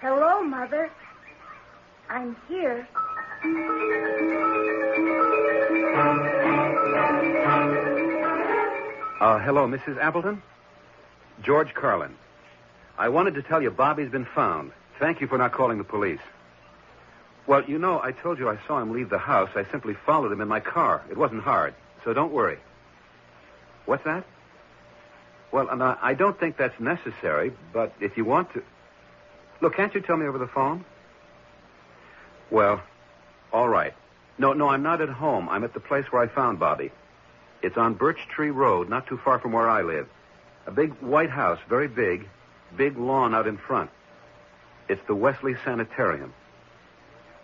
Hello, 0.00 0.42
Mother. 0.44 0.90
I'm 2.08 2.36
here. 2.48 2.86
Uh, 9.20 9.38
hello, 9.40 9.66
Mrs. 9.66 9.98
Appleton? 9.98 10.40
George 11.42 11.74
Carlin. 11.74 12.14
I 12.96 13.08
wanted 13.08 13.34
to 13.34 13.42
tell 13.42 13.60
you 13.60 13.72
Bobby's 13.72 14.10
been 14.10 14.24
found. 14.24 14.70
Thank 15.00 15.20
you 15.20 15.26
for 15.26 15.36
not 15.36 15.50
calling 15.52 15.78
the 15.78 15.84
police. 15.84 16.20
Well, 17.48 17.64
you 17.64 17.78
know, 17.78 18.00
I 18.00 18.12
told 18.12 18.38
you 18.38 18.48
I 18.48 18.58
saw 18.68 18.80
him 18.80 18.92
leave 18.92 19.10
the 19.10 19.18
house. 19.18 19.50
I 19.56 19.64
simply 19.72 19.94
followed 19.94 20.30
him 20.30 20.40
in 20.40 20.46
my 20.46 20.60
car. 20.60 21.02
It 21.10 21.16
wasn't 21.16 21.42
hard, 21.42 21.74
so 22.04 22.12
don't 22.12 22.32
worry. 22.32 22.58
What's 23.86 24.04
that? 24.04 24.24
Well, 25.50 25.68
I 25.70 25.96
I 26.02 26.14
don't 26.14 26.38
think 26.38 26.56
that's 26.56 26.78
necessary, 26.78 27.52
but 27.72 27.92
if 28.00 28.16
you 28.16 28.24
want 28.24 28.52
to. 28.54 28.62
Look, 29.60 29.74
can't 29.74 29.94
you 29.94 30.00
tell 30.00 30.16
me 30.16 30.26
over 30.26 30.38
the 30.38 30.46
phone? 30.46 30.84
Well, 32.50 32.80
all 33.52 33.68
right. 33.68 33.94
No, 34.38 34.52
no, 34.52 34.68
I'm 34.68 34.82
not 34.82 35.00
at 35.00 35.08
home. 35.08 35.48
I'm 35.48 35.64
at 35.64 35.74
the 35.74 35.80
place 35.80 36.06
where 36.10 36.22
I 36.22 36.28
found 36.28 36.60
Bobby. 36.60 36.92
It's 37.62 37.76
on 37.76 37.94
Birch 37.94 38.20
Tree 38.28 38.50
Road, 38.50 38.88
not 38.88 39.06
too 39.08 39.18
far 39.18 39.40
from 39.40 39.52
where 39.52 39.68
I 39.68 39.82
live. 39.82 40.08
A 40.66 40.70
big 40.70 40.92
white 41.00 41.30
house, 41.30 41.58
very 41.68 41.88
big, 41.88 42.28
big 42.76 42.96
lawn 42.96 43.34
out 43.34 43.48
in 43.48 43.56
front. 43.56 43.90
It's 44.88 45.04
the 45.06 45.14
Wesley 45.14 45.56
Sanitarium. 45.64 46.32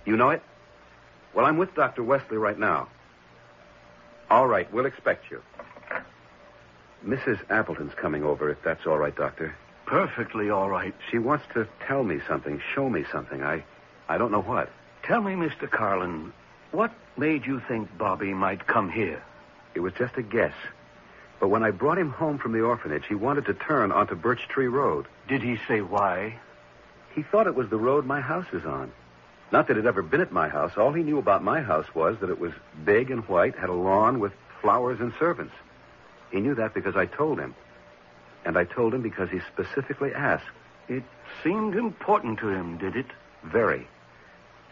You 0.05 0.17
know 0.17 0.31
it? 0.31 0.43
Well, 1.35 1.47
I'm 1.47 1.59
with 1.59 1.75
Dr. 1.75 2.05
Wesley 2.05 2.37
right 2.37 2.59
now. 2.59 2.89
All 4.31 4.47
right, 4.47 4.73
we'll 4.73 4.87
expect 4.87 5.31
you. 5.31 5.43
Mrs. 7.05 7.39
Appleton's 7.51 7.95
coming 7.95 8.23
over, 8.23 8.51
if 8.51 8.63
that's 8.63 8.87
all 8.87 8.99
right, 8.99 9.15
Doctor. 9.15 9.55
Perfectly 9.87 10.51
all 10.51 10.69
right. 10.69 10.95
She 11.11 11.19
wants 11.19 11.45
to 11.55 11.69
tell 11.87 12.03
me 12.03 12.21
something, 12.27 12.61
show 12.75 12.89
me 12.89 13.05
something. 13.13 13.43
I 13.43 13.65
I 14.09 14.19
don't 14.19 14.33
know 14.33 14.43
what. 14.43 14.71
Tell 15.03 15.21
me, 15.21 15.33
Mr. 15.33 15.71
Carlin, 15.71 16.33
what 16.73 16.93
made 17.17 17.47
you 17.47 17.61
think 17.61 17.97
Bobby 17.97 18.35
might 18.35 18.67
come 18.67 18.91
here? 18.91 19.23
It 19.75 19.81
was 19.81 19.93
just 19.95 20.17
a 20.17 20.23
guess. 20.23 20.55
But 21.41 21.49
when 21.49 21.63
I 21.63 21.71
brought 21.71 21.99
him 21.99 22.11
home 22.11 22.39
from 22.39 22.53
the 22.53 22.63
orphanage, 22.63 23.07
he 23.07 23.15
wanted 23.15 23.47
to 23.47 23.55
turn 23.55 23.93
onto 23.93 24.15
Birch 24.15 24.49
Tree 24.49 24.69
Road. 24.69 25.07
Did 25.29 25.43
he 25.43 25.59
say 25.69 25.81
why? 25.81 26.39
He 27.15 27.23
thought 27.23 27.47
it 27.47 27.55
was 27.55 27.69
the 27.69 27.77
road 27.77 28.07
my 28.07 28.21
house 28.21 28.47
is 28.53 28.65
on. 28.65 28.93
Not 29.53 29.69
that 29.69 29.77
it 29.77 29.85
had 29.85 29.87
ever 29.87 30.03
been 30.03 30.21
at 30.21 30.33
my 30.33 30.49
house. 30.49 30.73
All 30.77 30.93
he 30.93 31.03
knew 31.03 31.19
about 31.19 31.45
my 31.45 31.61
house 31.61 31.87
was 31.95 32.19
that 32.21 32.31
it 32.31 32.41
was 32.41 32.53
big 32.85 33.11
and 33.11 33.29
white, 33.29 33.57
had 33.57 33.69
a 33.69 33.75
lawn 33.75 34.21
with 34.21 34.33
flowers 34.61 35.01
and 35.01 35.13
servants. 35.19 35.55
He 36.31 36.41
knew 36.41 36.55
that 36.55 36.75
because 36.75 36.97
I 36.97 37.07
told 37.07 37.39
him. 37.39 37.55
And 38.45 38.59
I 38.59 38.65
told 38.65 38.95
him 38.95 39.03
because 39.03 39.31
he 39.31 39.41
specifically 39.53 40.13
asked. 40.15 40.45
It 40.89 41.03
seemed 41.43 41.77
important 41.77 42.39
to 42.41 42.49
him, 42.49 42.79
did 42.79 42.97
it? 42.97 43.07
Very. 43.43 43.87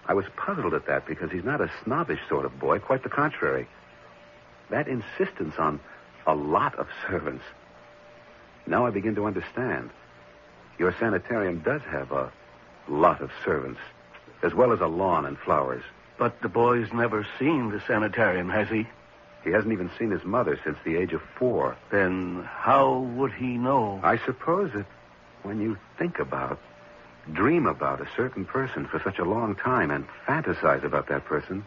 I 0.06 0.14
was 0.14 0.26
puzzled 0.36 0.74
at 0.74 0.86
that 0.86 1.06
because 1.06 1.30
he's 1.30 1.44
not 1.44 1.60
a 1.60 1.70
snobbish 1.84 2.20
sort 2.28 2.44
of 2.44 2.58
boy, 2.58 2.78
quite 2.80 3.02
the 3.02 3.08
contrary. 3.08 3.66
That 4.70 4.88
insistence 4.88 5.54
on 5.58 5.80
a 6.26 6.34
lot 6.34 6.78
of 6.78 6.88
servants. 7.08 7.44
Now 8.66 8.86
I 8.86 8.90
begin 8.90 9.14
to 9.16 9.26
understand. 9.26 9.90
Your 10.78 10.94
sanitarium 10.98 11.60
does 11.60 11.82
have 11.82 12.12
a 12.12 12.32
lot 12.88 13.20
of 13.20 13.30
servants, 13.44 13.80
as 14.42 14.54
well 14.54 14.72
as 14.72 14.80
a 14.80 14.86
lawn 14.86 15.26
and 15.26 15.38
flowers. 15.38 15.82
But 16.18 16.40
the 16.42 16.48
boy's 16.48 16.92
never 16.92 17.26
seen 17.38 17.70
the 17.70 17.80
sanitarium, 17.86 18.48
has 18.48 18.68
he? 18.68 18.86
He 19.44 19.50
hasn't 19.50 19.72
even 19.72 19.90
seen 19.98 20.10
his 20.10 20.24
mother 20.24 20.58
since 20.64 20.78
the 20.84 20.96
age 20.96 21.12
of 21.12 21.22
four. 21.38 21.76
Then 21.90 22.48
how 22.48 22.98
would 23.16 23.32
he 23.32 23.58
know? 23.58 24.00
I 24.02 24.18
suppose 24.24 24.70
that 24.74 24.86
when 25.42 25.60
you 25.60 25.76
think 25.98 26.18
about, 26.20 26.60
dream 27.32 27.66
about 27.66 28.00
a 28.00 28.08
certain 28.16 28.44
person 28.44 28.86
for 28.86 29.00
such 29.02 29.18
a 29.18 29.24
long 29.24 29.56
time 29.56 29.90
and 29.90 30.06
fantasize 30.26 30.84
about 30.84 31.08
that 31.08 31.24
person 31.24 31.64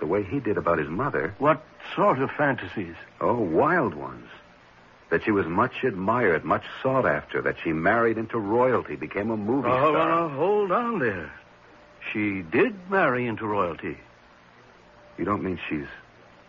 the 0.00 0.06
way 0.06 0.22
he 0.24 0.40
did 0.40 0.56
about 0.56 0.78
his 0.78 0.88
mother, 0.88 1.34
What 1.38 1.62
sort 1.94 2.18
of 2.18 2.30
fantasies? 2.32 2.96
oh, 3.20 3.34
wild 3.38 3.94
ones. 3.94 4.26
That 5.10 5.22
she 5.24 5.30
was 5.30 5.46
much 5.46 5.84
admired, 5.84 6.42
much 6.44 6.64
sought 6.82 7.04
after, 7.06 7.42
that 7.42 7.56
she 7.62 7.72
married 7.72 8.16
into 8.18 8.38
royalty, 8.38 8.96
became 8.96 9.30
a 9.30 9.36
movie 9.36 9.68
Oh, 9.68 9.92
star. 9.92 10.08
now, 10.08 10.28
hold 10.30 10.72
on 10.72 10.98
there. 10.98 11.30
She 12.12 12.42
did 12.42 12.74
marry 12.90 13.26
into 13.26 13.46
royalty. 13.46 13.98
You 15.18 15.24
don't 15.26 15.42
mean 15.44 15.60
she's 15.68 15.86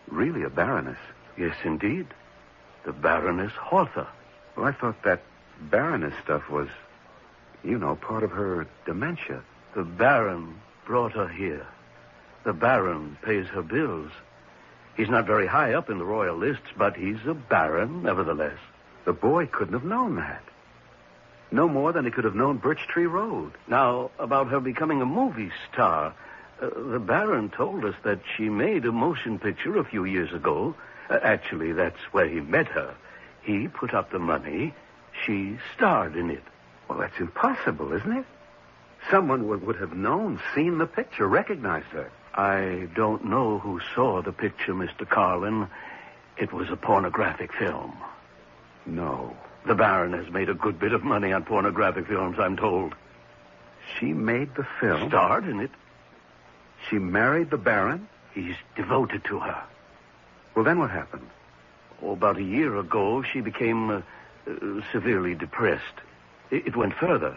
really 0.08 0.42
a 0.42 0.50
baroness? 0.50 0.98
Yes, 1.36 1.56
indeed. 1.64 2.06
The 2.84 2.92
Baroness 2.92 3.52
Hortha. 3.52 4.06
Well, 4.56 4.66
I 4.66 4.72
thought 4.72 5.02
that 5.04 5.22
baroness 5.60 6.14
stuff 6.22 6.48
was, 6.50 6.68
you 7.62 7.78
know, 7.78 7.96
part 7.96 8.22
of 8.22 8.30
her 8.30 8.66
dementia. 8.86 9.42
The 9.74 9.84
Baron 9.84 10.60
brought 10.84 11.12
her 11.12 11.28
here. 11.28 11.66
The 12.44 12.52
Baron 12.52 13.16
pays 13.22 13.46
her 13.46 13.62
bills. 13.62 14.10
He's 14.96 15.08
not 15.08 15.26
very 15.26 15.46
high 15.46 15.72
up 15.74 15.90
in 15.90 15.98
the 15.98 16.04
royal 16.04 16.36
lists, 16.36 16.68
but 16.76 16.94
he's 16.96 17.26
a 17.26 17.34
Baron, 17.34 18.02
nevertheless. 18.02 18.58
The 19.04 19.12
boy 19.12 19.46
couldn't 19.46 19.74
have 19.74 19.84
known 19.84 20.16
that. 20.16 20.42
No 21.50 21.68
more 21.68 21.92
than 21.92 22.04
he 22.04 22.10
could 22.10 22.24
have 22.24 22.34
known 22.34 22.58
Birch 22.58 22.86
Tree 22.88 23.06
Road. 23.06 23.52
Now, 23.66 24.10
about 24.18 24.48
her 24.48 24.60
becoming 24.60 25.00
a 25.00 25.06
movie 25.06 25.50
star. 25.72 26.14
Uh, 26.60 26.68
the 26.92 26.98
Baron 26.98 27.50
told 27.50 27.84
us 27.84 27.94
that 28.04 28.20
she 28.36 28.48
made 28.48 28.84
a 28.84 28.92
motion 28.92 29.38
picture 29.38 29.76
a 29.78 29.84
few 29.84 30.04
years 30.04 30.32
ago. 30.32 30.74
Uh, 31.10 31.18
actually, 31.22 31.72
that's 31.72 32.00
where 32.12 32.28
he 32.28 32.40
met 32.40 32.68
her. 32.68 32.94
He 33.42 33.68
put 33.68 33.92
up 33.92 34.10
the 34.10 34.18
money. 34.18 34.74
She 35.24 35.58
starred 35.76 36.16
in 36.16 36.30
it. 36.30 36.42
Well, 36.88 36.98
that's 36.98 37.18
impossible, 37.18 37.92
isn't 37.92 38.16
it? 38.16 38.24
Someone 39.10 39.48
would, 39.48 39.66
would 39.66 39.76
have 39.76 39.94
known, 39.94 40.40
seen 40.54 40.78
the 40.78 40.86
picture, 40.86 41.26
recognized 41.26 41.86
her. 41.88 42.10
I 42.34 42.88
don't 42.94 43.26
know 43.26 43.58
who 43.58 43.80
saw 43.94 44.22
the 44.22 44.32
picture, 44.32 44.74
Mr. 44.74 45.08
Carlin. 45.08 45.68
It 46.36 46.52
was 46.52 46.70
a 46.70 46.76
pornographic 46.76 47.52
film. 47.52 47.96
No. 48.86 49.36
The 49.66 49.74
Baron 49.74 50.12
has 50.12 50.32
made 50.32 50.48
a 50.48 50.54
good 50.54 50.78
bit 50.78 50.92
of 50.92 51.04
money 51.04 51.32
on 51.32 51.44
pornographic 51.44 52.06
films, 52.06 52.38
I'm 52.38 52.56
told. 52.56 52.94
She 53.98 54.12
made 54.12 54.54
the 54.54 54.66
film. 54.80 55.08
Starred 55.08 55.46
in 55.46 55.60
it. 55.60 55.70
She 56.88 56.98
married 56.98 57.50
the 57.50 57.56
Baron? 57.56 58.08
He's 58.34 58.56
devoted 58.76 59.24
to 59.24 59.38
her. 59.40 59.62
Well, 60.54 60.64
then 60.64 60.78
what 60.78 60.90
happened? 60.90 61.28
Oh, 62.02 62.12
about 62.12 62.36
a 62.36 62.42
year 62.42 62.76
ago, 62.76 63.22
she 63.22 63.40
became 63.40 63.90
uh, 63.90 64.02
uh, 64.48 64.80
severely 64.92 65.34
depressed. 65.34 65.94
It, 66.50 66.68
it 66.68 66.76
went 66.76 66.94
further 66.94 67.36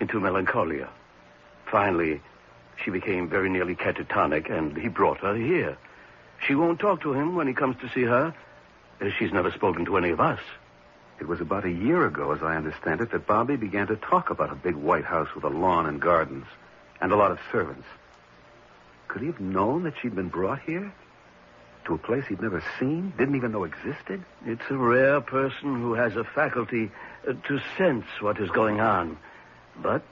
into 0.00 0.18
melancholia. 0.20 0.88
Finally, 1.70 2.20
she 2.82 2.90
became 2.90 3.28
very 3.28 3.48
nearly 3.50 3.74
catatonic, 3.76 4.50
and 4.50 4.76
he 4.76 4.88
brought 4.88 5.18
her 5.18 5.34
here. 5.36 5.76
She 6.46 6.54
won't 6.54 6.80
talk 6.80 7.02
to 7.02 7.12
him 7.12 7.36
when 7.36 7.46
he 7.46 7.52
comes 7.52 7.76
to 7.82 7.88
see 7.90 8.02
her. 8.04 8.34
Uh, 9.00 9.10
She's 9.18 9.32
never 9.32 9.50
spoken 9.52 9.84
to 9.84 9.96
any 9.98 10.10
of 10.10 10.20
us. 10.20 10.40
It 11.20 11.28
was 11.28 11.40
about 11.42 11.66
a 11.66 11.70
year 11.70 12.06
ago, 12.06 12.32
as 12.32 12.42
I 12.42 12.56
understand 12.56 13.02
it, 13.02 13.10
that 13.12 13.26
Bobby 13.26 13.56
began 13.56 13.86
to 13.88 13.96
talk 13.96 14.30
about 14.30 14.50
a 14.50 14.54
big 14.54 14.74
white 14.74 15.04
house 15.04 15.28
with 15.34 15.44
a 15.44 15.50
lawn 15.50 15.84
and 15.86 16.00
gardens 16.00 16.46
and 17.02 17.12
a 17.12 17.16
lot 17.16 17.30
of 17.30 17.38
servants. 17.52 17.86
Could 19.10 19.22
he 19.22 19.26
have 19.26 19.40
known 19.40 19.82
that 19.82 19.94
she'd 20.00 20.14
been 20.14 20.28
brought 20.28 20.60
here? 20.60 20.92
To 21.86 21.94
a 21.94 21.98
place 21.98 22.26
he'd 22.28 22.40
never 22.40 22.62
seen, 22.78 23.12
didn't 23.18 23.34
even 23.34 23.50
know 23.50 23.64
existed? 23.64 24.24
It's 24.46 24.62
a 24.70 24.76
rare 24.76 25.20
person 25.20 25.80
who 25.80 25.94
has 25.94 26.14
a 26.14 26.22
faculty 26.22 26.92
uh, 27.28 27.32
to 27.48 27.60
sense 27.76 28.04
what 28.20 28.38
is 28.38 28.50
going 28.50 28.80
on. 28.80 29.18
But 29.82 30.04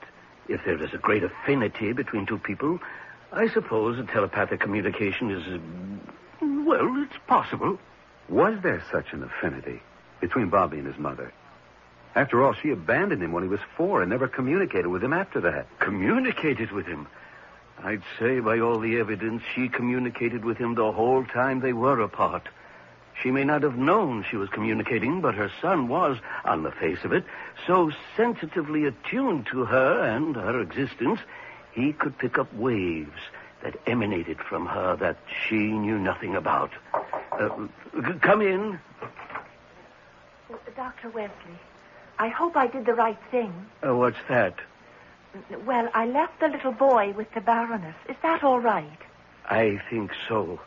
if 0.49 0.65
there 0.65 0.83
is 0.83 0.93
a 0.93 0.97
great 0.97 1.23
affinity 1.23 1.93
between 1.93 2.25
two 2.25 2.39
people, 2.39 2.79
I 3.31 3.47
suppose 3.47 3.97
a 3.99 4.03
telepathic 4.03 4.59
communication 4.59 5.31
is. 5.31 5.47
Uh, 5.47 5.59
well, 6.65 7.01
it's 7.01 7.17
possible. 7.25 7.79
Was 8.27 8.55
there 8.61 8.83
such 8.91 9.13
an 9.13 9.23
affinity 9.23 9.81
between 10.19 10.49
Bobby 10.49 10.79
and 10.79 10.87
his 10.87 10.97
mother? 10.97 11.31
After 12.15 12.43
all, 12.43 12.53
she 12.53 12.71
abandoned 12.71 13.23
him 13.23 13.31
when 13.31 13.43
he 13.43 13.49
was 13.49 13.61
four 13.77 14.01
and 14.01 14.09
never 14.09 14.27
communicated 14.27 14.87
with 14.87 15.01
him 15.01 15.13
after 15.13 15.39
that. 15.39 15.67
Communicated 15.79 16.71
with 16.71 16.85
him? 16.85 17.07
I'd 17.83 18.03
say, 18.19 18.39
by 18.39 18.59
all 18.59 18.79
the 18.79 18.97
evidence, 18.97 19.41
she 19.55 19.69
communicated 19.69 20.43
with 20.43 20.57
him 20.57 20.75
the 20.75 20.91
whole 20.91 21.25
time 21.25 21.61
they 21.61 21.73
were 21.73 22.01
apart. 22.01 22.47
She 23.21 23.31
may 23.31 23.43
not 23.43 23.63
have 23.63 23.77
known 23.77 24.25
she 24.29 24.37
was 24.37 24.49
communicating, 24.49 25.21
but 25.21 25.35
her 25.35 25.51
son 25.61 25.87
was, 25.87 26.17
on 26.45 26.63
the 26.63 26.71
face 26.71 27.03
of 27.03 27.11
it, 27.11 27.25
so 27.67 27.91
sensitively 28.15 28.85
attuned 28.85 29.47
to 29.47 29.65
her 29.65 30.03
and 30.03 30.35
her 30.35 30.59
existence, 30.61 31.19
he 31.71 31.93
could 31.93 32.17
pick 32.17 32.37
up 32.37 32.53
waves 32.53 33.19
that 33.63 33.75
emanated 33.87 34.39
from 34.39 34.65
her 34.65 34.95
that 34.97 35.17
she 35.47 35.55
knew 35.55 35.99
nothing 35.99 36.35
about. 36.35 36.71
Uh, 37.31 37.67
come 38.21 38.41
in. 38.41 38.79
Dr. 40.75 41.09
Wesley, 41.09 41.59
I 42.17 42.29
hope 42.29 42.55
I 42.55 42.67
did 42.67 42.85
the 42.85 42.93
right 42.93 43.19
thing. 43.31 43.53
Uh, 43.85 43.95
what's 43.95 44.17
that? 44.29 44.55
Well, 45.65 45.89
I 45.93 46.05
left 46.05 46.39
the 46.39 46.47
little 46.47 46.71
boy 46.71 47.13
with 47.15 47.31
the 47.33 47.41
Baroness. 47.41 47.95
Is 48.07 48.15
that 48.23 48.43
all 48.43 48.59
right? 48.59 48.97
I 49.45 49.79
think 49.89 50.11
so. 50.27 50.59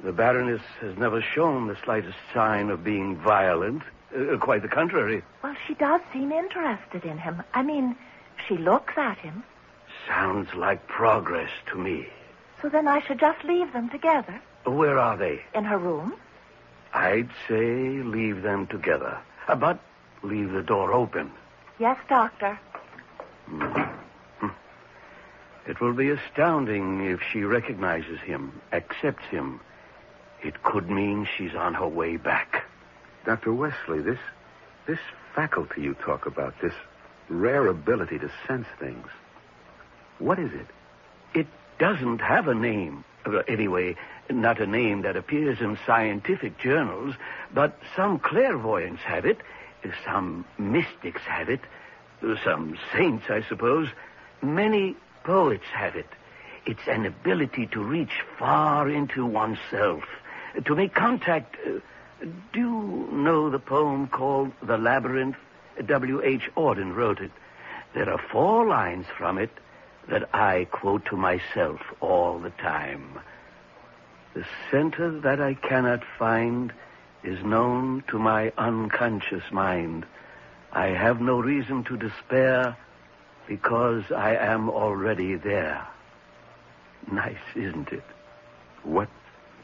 The 0.00 0.12
Baroness 0.12 0.62
has 0.80 0.96
never 0.96 1.20
shown 1.20 1.66
the 1.66 1.76
slightest 1.84 2.16
sign 2.32 2.70
of 2.70 2.84
being 2.84 3.16
violent. 3.16 3.82
Uh, 4.16 4.36
quite 4.38 4.62
the 4.62 4.68
contrary. 4.68 5.22
Well, 5.42 5.54
she 5.66 5.74
does 5.74 6.00
seem 6.12 6.30
interested 6.32 7.04
in 7.04 7.18
him. 7.18 7.42
I 7.54 7.62
mean, 7.62 7.96
she 8.46 8.56
looks 8.56 8.94
at 8.96 9.18
him. 9.18 9.42
Sounds 10.06 10.54
like 10.54 10.86
progress 10.86 11.50
to 11.72 11.76
me. 11.76 12.06
So 12.62 12.68
then 12.68 12.86
I 12.88 13.00
should 13.00 13.18
just 13.20 13.44
leave 13.44 13.72
them 13.72 13.88
together 13.88 14.40
Where 14.64 14.98
are 14.98 15.16
they? 15.16 15.42
in 15.54 15.64
her 15.64 15.78
room. 15.78 16.14
I'd 16.94 17.28
say 17.48 18.02
leave 18.02 18.42
them 18.42 18.66
together. 18.66 19.18
Uh, 19.46 19.56
but 19.56 19.78
leave 20.22 20.52
the 20.52 20.62
door 20.62 20.92
open. 20.92 21.30
Yes, 21.78 21.98
Doctor. 22.08 22.58
Hmm. 23.48 24.48
It 25.66 25.80
will 25.80 25.92
be 25.92 26.10
astounding 26.10 27.06
if 27.06 27.20
she 27.32 27.42
recognizes 27.42 28.20
him, 28.20 28.60
accepts 28.72 29.24
him. 29.26 29.60
It 30.42 30.62
could 30.62 30.88
mean 30.88 31.26
she's 31.36 31.54
on 31.54 31.74
her 31.74 31.88
way 31.88 32.16
back. 32.16 32.64
Dr. 33.24 33.52
Wesley, 33.52 34.00
this 34.00 34.18
this 34.86 34.98
faculty 35.34 35.82
you 35.82 35.94
talk 35.94 36.26
about, 36.26 36.54
this 36.62 36.72
rare 37.28 37.66
ability 37.66 38.18
to 38.18 38.30
sense 38.46 38.66
things, 38.80 39.06
what 40.18 40.38
is 40.38 40.50
it? 40.52 40.66
It 41.34 41.46
doesn't 41.78 42.20
have 42.20 42.48
a 42.48 42.54
name. 42.54 43.04
Anyway, 43.46 43.96
not 44.30 44.60
a 44.60 44.66
name 44.66 45.02
that 45.02 45.16
appears 45.16 45.60
in 45.60 45.78
scientific 45.86 46.58
journals, 46.58 47.14
but 47.52 47.78
some 47.94 48.18
clairvoyants 48.18 49.02
have 49.02 49.26
it, 49.26 49.38
some 50.06 50.46
mystics 50.56 51.20
have 51.22 51.50
it, 51.50 51.60
some 52.44 52.76
saints, 52.92 53.26
I 53.28 53.42
suppose. 53.42 53.88
Many 54.42 54.96
poets 55.24 55.64
have 55.72 55.94
it. 55.96 56.08
It's 56.66 56.86
an 56.86 57.06
ability 57.06 57.66
to 57.68 57.82
reach 57.82 58.22
far 58.38 58.88
into 58.88 59.24
oneself, 59.24 60.02
to 60.64 60.74
make 60.74 60.94
contact. 60.94 61.56
uh, 61.66 61.78
Do 62.52 62.60
you 62.60 63.08
know 63.12 63.48
the 63.50 63.58
poem 63.58 64.08
called 64.08 64.52
The 64.62 64.76
Labyrinth? 64.78 65.36
W.H. 65.84 66.50
Auden 66.56 66.94
wrote 66.94 67.20
it. 67.20 67.30
There 67.94 68.10
are 68.10 68.20
four 68.32 68.66
lines 68.66 69.06
from 69.16 69.38
it 69.38 69.50
that 70.08 70.28
I 70.34 70.66
quote 70.70 71.04
to 71.06 71.16
myself 71.16 71.80
all 72.00 72.38
the 72.38 72.50
time. 72.50 73.18
The 74.34 74.44
center 74.70 75.20
that 75.20 75.40
I 75.40 75.54
cannot 75.54 76.02
find 76.18 76.72
is 77.22 77.42
known 77.44 78.02
to 78.08 78.18
my 78.18 78.52
unconscious 78.58 79.44
mind. 79.52 80.04
I 80.72 80.88
have 80.88 81.20
no 81.20 81.40
reason 81.40 81.84
to 81.84 81.96
despair 81.96 82.76
because 83.46 84.04
I 84.14 84.36
am 84.36 84.68
already 84.68 85.34
there. 85.36 85.86
Nice, 87.10 87.36
isn't 87.54 87.88
it? 87.88 88.04
What 88.82 89.08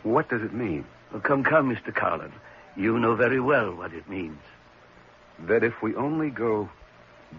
what 0.03 0.29
does 0.29 0.43
it 0.43 0.53
mean? 0.53 0.85
Well, 1.13 1.21
come, 1.21 1.45
come, 1.45 1.75
Mr. 1.75 1.95
Carlin. 1.95 2.33
You 2.77 2.99
know 2.99 3.15
very 3.15 3.41
well 3.41 3.75
what 3.75 3.93
it 3.93 4.09
means. 4.09 4.39
That 5.47 5.63
if 5.63 5.83
we 5.83 5.95
only 5.95 6.31
go 6.31 6.69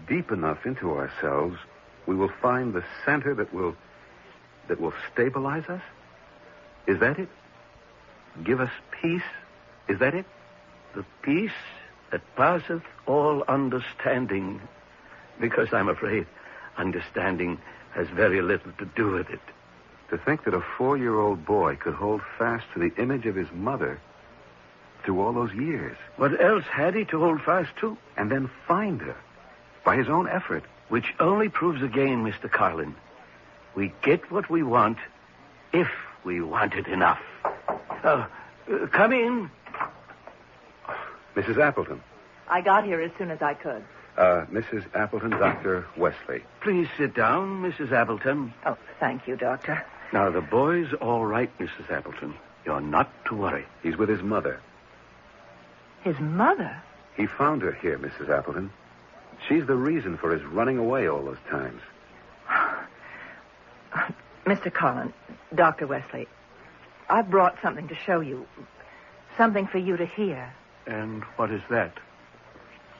deep 0.08 0.30
enough 0.30 0.66
into 0.66 0.92
ourselves, 0.92 1.58
we 2.06 2.14
will 2.14 2.32
find 2.40 2.72
the 2.72 2.84
center 3.04 3.34
that 3.34 3.52
will 3.52 3.76
that 4.68 4.80
will 4.80 4.94
stabilize 5.12 5.64
us? 5.68 5.82
Is 6.86 7.00
that 7.00 7.18
it? 7.18 7.28
Give 8.44 8.60
us 8.60 8.70
peace? 8.90 9.22
Is 9.88 9.98
that 10.00 10.14
it? 10.14 10.26
The 10.94 11.04
peace 11.22 11.50
that 12.10 12.22
passeth 12.36 12.82
all 13.06 13.44
understanding, 13.48 14.60
because 15.40 15.72
I'm 15.72 15.88
afraid 15.88 16.26
understanding 16.76 17.58
has 17.94 18.08
very 18.08 18.42
little 18.42 18.72
to 18.72 18.84
do 18.84 19.12
with 19.12 19.30
it. 19.30 19.40
To 20.10 20.18
think 20.18 20.44
that 20.44 20.54
a 20.54 20.62
four 20.76 20.96
year 20.96 21.18
old 21.18 21.44
boy 21.44 21.76
could 21.76 21.94
hold 21.94 22.20
fast 22.38 22.64
to 22.74 22.78
the 22.78 22.94
image 23.00 23.26
of 23.26 23.34
his 23.34 23.50
mother 23.52 24.00
through 25.04 25.20
all 25.20 25.32
those 25.32 25.52
years. 25.52 25.96
What 26.16 26.40
else 26.40 26.64
had 26.64 26.94
he 26.94 27.04
to 27.06 27.20
hold 27.20 27.40
fast 27.42 27.70
to? 27.80 27.96
And 28.16 28.30
then 28.30 28.50
find 28.68 29.00
her 29.00 29.16
by 29.84 29.96
his 29.96 30.08
own 30.08 30.28
effort. 30.28 30.64
Which 30.88 31.14
only 31.18 31.48
proves 31.48 31.82
again, 31.82 32.24
Mr. 32.24 32.50
Carlin, 32.50 32.94
we 33.74 33.92
get 34.02 34.30
what 34.30 34.48
we 34.48 34.62
want 34.62 34.98
if 35.72 35.88
we 36.24 36.40
want 36.40 36.74
it 36.74 36.86
enough. 36.86 37.20
Uh, 38.04 38.26
uh, 38.70 38.86
come 38.92 39.12
in. 39.12 39.50
Mrs. 41.36 41.58
Appleton. 41.58 42.00
I 42.48 42.62
got 42.62 42.84
here 42.84 43.00
as 43.00 43.10
soon 43.18 43.30
as 43.30 43.42
I 43.42 43.54
could. 43.54 43.84
Uh, 44.16 44.46
Mrs. 44.50 44.84
Appleton, 44.94 45.30
Dr. 45.30 45.86
Wesley. 45.96 46.42
Please 46.62 46.88
sit 46.96 47.14
down, 47.14 47.62
Mrs. 47.62 47.92
Appleton. 47.92 48.54
Oh, 48.64 48.78
thank 48.98 49.28
you, 49.28 49.36
Doctor. 49.36 49.84
Now, 50.12 50.30
the 50.30 50.40
boy's 50.40 50.92
all 50.94 51.26
right, 51.26 51.50
Mrs. 51.58 51.90
Appleton. 51.90 52.34
You're 52.64 52.80
not 52.80 53.10
to 53.26 53.34
worry. 53.34 53.66
He's 53.82 53.96
with 53.96 54.08
his 54.08 54.22
mother. 54.22 54.60
His 56.02 56.18
mother? 56.18 56.82
He 57.16 57.26
found 57.26 57.62
her 57.62 57.72
here, 57.72 57.98
Mrs. 57.98 58.30
Appleton. 58.30 58.70
She's 59.48 59.66
the 59.66 59.76
reason 59.76 60.16
for 60.16 60.32
his 60.32 60.42
running 60.44 60.78
away 60.78 61.08
all 61.08 61.22
those 61.22 61.36
times. 61.50 61.82
Mr. 64.46 64.72
Carlin, 64.72 65.12
Dr. 65.54 65.86
Wesley, 65.86 66.26
I've 67.08 67.30
brought 67.30 67.56
something 67.62 67.88
to 67.88 67.94
show 67.94 68.20
you. 68.20 68.46
Something 69.36 69.66
for 69.66 69.78
you 69.78 69.96
to 69.96 70.06
hear. 70.06 70.54
And 70.86 71.24
what 71.36 71.50
is 71.50 71.62
that? 71.70 71.98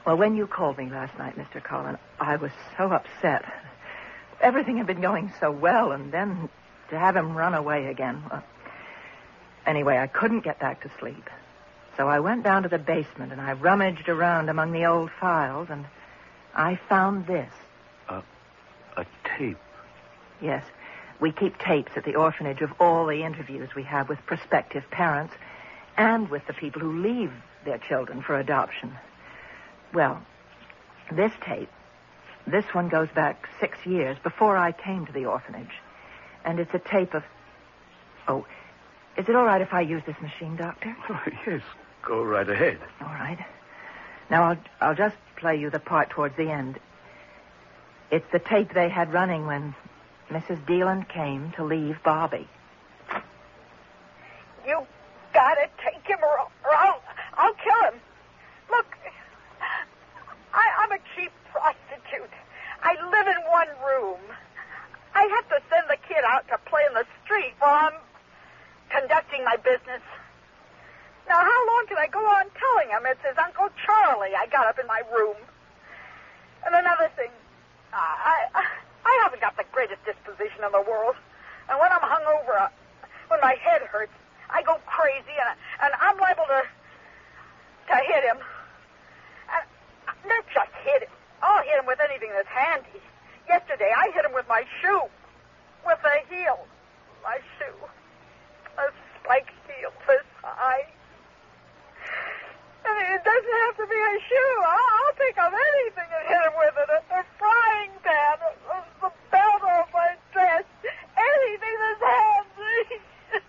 Well, 0.05 0.17
when 0.17 0.35
you 0.35 0.47
called 0.47 0.77
me 0.77 0.89
last 0.89 1.17
night, 1.17 1.37
Mr. 1.37 1.63
Carlin, 1.63 1.97
I 2.19 2.35
was 2.37 2.51
so 2.77 2.91
upset. 2.91 3.45
Everything 4.41 4.77
had 4.77 4.87
been 4.87 5.01
going 5.01 5.31
so 5.39 5.51
well, 5.51 5.91
and 5.91 6.11
then 6.11 6.49
to 6.89 6.99
have 6.99 7.15
him 7.15 7.35
run 7.35 7.53
away 7.53 7.87
again. 7.87 8.23
Well, 8.29 8.43
anyway, 9.65 9.97
I 9.97 10.07
couldn't 10.07 10.41
get 10.41 10.59
back 10.59 10.81
to 10.83 10.91
sleep. 10.99 11.29
So 11.97 12.07
I 12.07 12.19
went 12.19 12.43
down 12.43 12.63
to 12.63 12.69
the 12.69 12.77
basement 12.77 13.31
and 13.31 13.41
I 13.41 13.53
rummaged 13.53 14.07
around 14.07 14.49
among 14.49 14.71
the 14.71 14.85
old 14.85 15.09
files, 15.19 15.67
and 15.69 15.85
I 16.53 16.79
found 16.87 17.27
this. 17.27 17.51
A 18.97 19.05
tape. 19.37 19.57
Yes. 20.41 20.63
We 21.19 21.31
keep 21.31 21.59
tapes 21.59 21.91
at 21.95 22.03
the 22.03 22.15
orphanage 22.15 22.61
of 22.61 22.71
all 22.79 23.05
the 23.05 23.23
interviews 23.23 23.69
we 23.75 23.83
have 23.83 24.09
with 24.09 24.17
prospective 24.25 24.89
parents 24.89 25.35
and 25.97 26.29
with 26.29 26.47
the 26.47 26.53
people 26.53 26.81
who 26.81 27.01
leave 27.01 27.31
their 27.67 27.77
children 27.77 28.21
for 28.21 28.39
adoption. 28.39 28.91
Well, 29.93 30.21
this 31.11 31.31
tape, 31.45 31.69
this 32.47 32.65
one 32.73 32.87
goes 32.89 33.09
back 33.13 33.47
six 33.59 33.77
years 33.85 34.17
before 34.23 34.57
I 34.57 34.71
came 34.71 35.05
to 35.05 35.11
the 35.11 35.25
orphanage. 35.25 35.75
And 36.43 36.59
it's 36.59 36.73
a 36.73 36.79
tape 36.79 37.13
of. 37.13 37.23
Oh, 38.27 38.45
is 39.17 39.27
it 39.27 39.35
all 39.35 39.45
right 39.45 39.61
if 39.61 39.73
I 39.73 39.81
use 39.81 40.01
this 40.05 40.19
machine, 40.21 40.55
Doctor? 40.55 40.95
Oh, 41.09 41.21
yes, 41.45 41.61
go 42.01 42.23
right 42.23 42.49
ahead. 42.49 42.79
All 43.01 43.07
right. 43.07 43.37
Now, 44.29 44.43
I'll, 44.43 44.57
I'll 44.81 44.95
just 44.95 45.15
play 45.35 45.57
you 45.57 45.69
the 45.69 45.79
part 45.79 46.09
towards 46.09 46.35
the 46.37 46.49
end. 46.49 46.79
It's 48.11 48.29
the 48.31 48.39
tape 48.39 48.73
they 48.73 48.87
had 48.89 49.11
running 49.13 49.45
when 49.45 49.75
Mrs. 50.29 50.65
Deland 50.65 51.09
came 51.09 51.51
to 51.57 51.63
leave 51.63 52.01
Bobby. 52.03 52.47
You 54.65 54.85
gotta 55.33 55.69
take 55.83 56.05
him 56.07 56.19
or, 56.21 56.39
or 56.39 56.96
I'll, 57.47 57.53
I'll 57.53 57.63
kill 57.63 57.91
him. 57.91 57.99
Look, 58.69 58.85
I, 60.53 60.65
I'm 60.83 60.91
a 60.91 60.99
cheap 61.15 61.31
prostitute. 61.51 62.33
I 62.83 62.93
live 62.93 63.27
in 63.27 63.41
one 63.49 63.67
room. 63.87 64.19
I 65.15 65.23
have 65.23 65.47
to 65.49 65.59
send 65.71 65.87
the 65.89 65.97
kid 66.07 66.23
out 66.27 66.47
to 66.49 66.57
play 66.69 66.83
in 66.87 66.93
the 66.93 67.05
street 67.23 67.55
while 67.59 67.87
I'm 67.89 67.99
conducting 68.89 69.43
my 69.45 69.55
business. 69.57 70.03
Now, 71.27 71.39
how 71.39 71.67
long 71.67 71.87
can 71.87 71.97
I 71.97 72.07
go 72.07 72.19
on 72.19 72.45
telling 72.55 72.89
him 72.91 73.03
it's 73.05 73.23
his 73.23 73.37
Uncle 73.37 73.69
Charlie 73.85 74.35
I 74.35 74.47
got 74.47 74.67
up 74.67 74.79
in 74.79 74.87
my 74.87 75.01
room? 75.11 75.35
And 76.65 76.75
another 76.75 77.09
thing, 77.15 77.31
I, 77.93 78.47
I, 78.53 78.63
I 79.05 79.19
haven't 79.23 79.41
got 79.41 79.57
the 79.57 79.65
greatest 79.71 80.03
disposition 80.05 80.63
in 80.63 80.71
the 80.71 80.83
world. 80.83 81.15
And 81.69 81.79
when 81.79 81.91
I'm 81.91 82.03
hungover, 82.03 82.55
uh, 82.59 82.69
when 83.27 83.39
my 83.41 83.55
head 83.59 83.81
hurts, 83.83 84.13
I 84.49 84.63
go 84.63 84.79
crazy, 84.85 85.35
and, 85.35 85.59
and 85.83 85.91
I'm 85.99 86.17
liable 86.17 86.47
to 86.47 86.63
to 87.87 87.95
hit 87.95 88.23
him. 88.23 88.37
And 89.51 89.65
not 90.27 90.43
just 90.53 90.71
hit 90.83 91.03
him. 91.03 91.13
I'll 91.41 91.63
hit 91.63 91.79
him 91.79 91.85
with 91.85 91.99
anything 91.99 92.29
that's 92.33 92.47
handy. 92.49 93.01
Yesterday, 93.47 93.91
I 93.95 94.11
hit 94.11 94.25
him 94.25 94.33
with 94.33 94.47
my 94.47 94.63
shoe, 94.81 95.07
with 95.85 95.99
a 96.03 96.17
heel, 96.27 96.67
my 97.23 97.39
shoe, 97.57 97.79
a 98.77 98.91
spike 99.23 99.47
heel 99.65 99.91
this 100.07 100.25
high. 100.43 100.83
I 102.83 102.89
mean, 102.91 103.09
it 103.15 103.23
doesn't 103.23 103.57
have 103.67 103.75
to 103.77 103.87
be 103.87 103.95
a 103.95 104.15
shoe. 104.27 104.55
I'll, 104.63 104.89
I'll 104.99 105.15
pick 105.15 105.37
up 105.37 105.53
anything 105.53 106.09
and 106.11 106.27
hit 106.27 106.41
him 106.43 106.55
with 106.59 106.75
it. 106.75 106.89
A, 106.91 106.99
a 107.19 107.23
frying 107.39 107.91
pan, 108.03 108.37
a, 108.43 108.51
a, 108.71 108.77
the 109.01 109.11
belt 109.31 109.63
off 109.63 109.89
my 109.93 110.15
dress, 110.33 110.63
anything 111.15 111.75
that's 111.79 112.03
handy. 112.03 113.01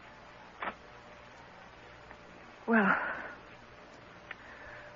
Well, 2.69 2.99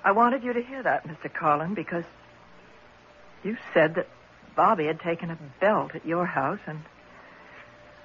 I 0.04 0.12
wanted 0.12 0.42
you 0.42 0.52
to 0.52 0.62
hear 0.62 0.82
that, 0.82 1.06
Mr. 1.06 1.32
Carlin, 1.32 1.74
because 1.74 2.04
you 3.44 3.56
said 3.72 3.94
that 3.94 4.08
Bobby 4.56 4.86
had 4.86 5.00
taken 5.00 5.30
a 5.30 5.38
belt 5.60 5.94
at 5.94 6.04
your 6.04 6.26
house, 6.26 6.58
and 6.66 6.82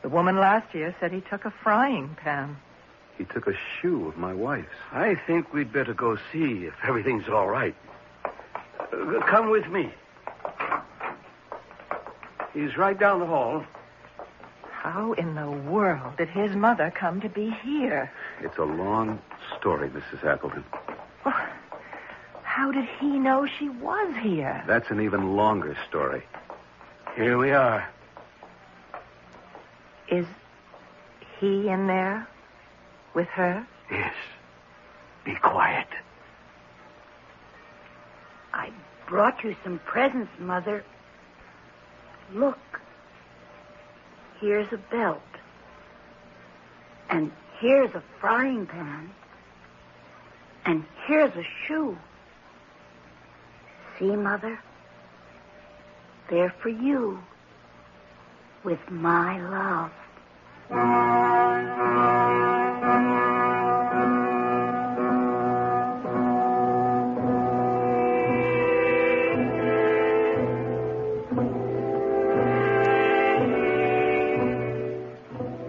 the 0.04 0.10
woman 0.10 0.38
last 0.38 0.74
year 0.76 0.96
said 1.00 1.12
he 1.12 1.22
took 1.22 1.46
a 1.46 1.52
frying 1.64 2.16
pan. 2.22 2.58
He 3.18 3.26
took 3.26 3.48
a 3.48 3.54
shoe 3.82 4.08
of 4.08 4.18
my 4.18 4.34
wife's. 4.34 4.68
I 4.92 5.16
think 5.16 5.52
we'd 5.54 5.74
better 5.74 5.94
go 5.94 6.18
see 6.32 6.66
if 6.66 6.74
everything's 6.84 7.28
all 7.28 7.48
right. 7.48 7.76
Uh, 8.24 9.20
come 9.28 9.50
with 9.50 9.68
me. 9.68 9.92
He's 12.54 12.78
right 12.78 12.98
down 12.98 13.20
the 13.20 13.26
hall. 13.26 13.64
How 14.72 15.14
in 15.14 15.36
the 15.36 15.50
world 15.50 16.18
did 16.18 16.30
his 16.30 16.56
mother 16.56 16.92
come 16.92 17.22
to 17.22 17.30
be 17.30 17.50
here? 17.64 18.12
It's 18.42 18.58
a 18.58 18.64
long 18.64 19.20
story, 19.60 19.90
Mrs. 19.90 20.24
Appleton. 20.24 20.64
How 22.58 22.72
did 22.72 22.86
he 23.00 23.20
know 23.20 23.46
she 23.46 23.70
was 23.70 24.16
here? 24.20 24.64
That's 24.66 24.90
an 24.90 25.00
even 25.00 25.36
longer 25.36 25.78
story. 25.88 26.24
Here 27.16 27.38
we 27.38 27.52
are. 27.52 27.88
Is 30.10 30.26
he 31.40 31.70
in 31.70 31.86
there 31.86 32.28
with 33.14 33.28
her? 33.28 33.64
Yes. 33.92 34.16
Be 35.24 35.36
quiet. 35.36 35.86
I 38.54 38.72
brought 39.08 39.44
you 39.44 39.56
some 39.64 39.80
presents, 39.86 40.32
Mother. 40.40 40.84
Look. 42.34 42.58
Here's 44.42 44.74
a 44.74 44.78
belt. 44.78 45.22
And 47.12 47.32
here's 47.60 47.94
a 47.94 48.02
frying 48.20 48.66
pan. 48.66 49.12
And 50.66 50.86
here's 51.06 51.36
a 51.36 51.46
shoe. 51.68 51.96
See, 54.00 54.16
Mother? 54.16 54.60
They're 56.30 56.54
for 56.62 56.70
you. 56.70 57.20
With 58.64 58.80
my 58.92 59.40
love. 59.50 59.92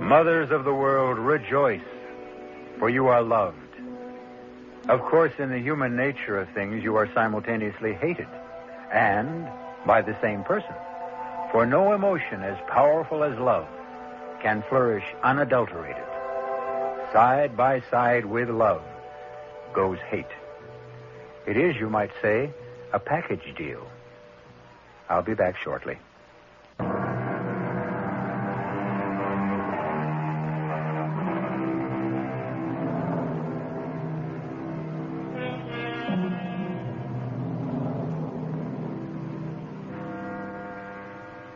Mothers 0.02 0.50
of 0.50 0.64
the 0.64 0.72
world, 0.72 1.18
rejoice, 1.18 1.80
for 2.78 2.90
you 2.90 3.06
are 3.06 3.22
loved. 3.22 3.67
Of 4.88 5.02
course, 5.02 5.32
in 5.38 5.50
the 5.50 5.58
human 5.58 5.96
nature 5.96 6.38
of 6.38 6.48
things, 6.50 6.82
you 6.82 6.96
are 6.96 7.12
simultaneously 7.12 7.92
hated 7.92 8.28
and 8.90 9.46
by 9.86 10.00
the 10.00 10.16
same 10.22 10.44
person. 10.44 10.74
For 11.52 11.66
no 11.66 11.92
emotion 11.92 12.42
as 12.42 12.56
powerful 12.68 13.22
as 13.22 13.38
love 13.38 13.68
can 14.42 14.64
flourish 14.68 15.04
unadulterated. 15.22 16.04
Side 17.12 17.54
by 17.54 17.82
side 17.90 18.24
with 18.24 18.48
love 18.48 18.82
goes 19.74 19.98
hate. 20.10 20.26
It 21.46 21.56
is, 21.56 21.76
you 21.76 21.90
might 21.90 22.10
say, 22.22 22.50
a 22.92 22.98
package 22.98 23.54
deal. 23.56 23.86
I'll 25.08 25.22
be 25.22 25.34
back 25.34 25.56
shortly. 25.56 25.98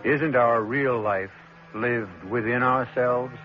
Isn't 0.05 0.34
our 0.34 0.61
real 0.61 1.00
life 1.00 1.30
lived 1.74 2.24
within 2.24 2.64
ourselves? 2.64 3.36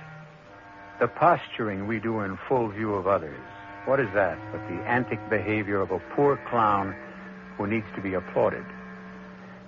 The 1.00 1.08
posturing 1.08 1.86
we 1.86 2.00
do 2.00 2.22
in 2.22 2.36
full 2.48 2.70
view 2.70 2.96
of 2.96 3.06
others, 3.06 3.40
what 3.86 4.00
is 4.00 4.12
that 4.16 4.40
but 4.52 4.68
the 4.68 4.82
antic 4.88 5.20
behavior 5.30 5.80
of 5.80 5.92
a 5.92 6.00
poor 6.16 6.38
clown 6.50 6.96
who 7.58 7.68
needs 7.68 7.86
to 7.94 8.02
be 8.02 8.16
applauded? 8.16 8.66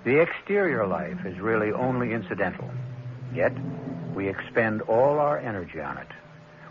The 0.02 0.20
exterior 0.20 0.84
life 0.84 1.24
is 1.24 1.38
really 1.38 1.70
only 1.70 2.12
incidental, 2.12 2.68
yet 3.32 3.52
we 4.12 4.28
expend 4.28 4.82
all 4.82 5.20
our 5.20 5.38
energy 5.38 5.80
on 5.80 5.96
it, 5.96 6.08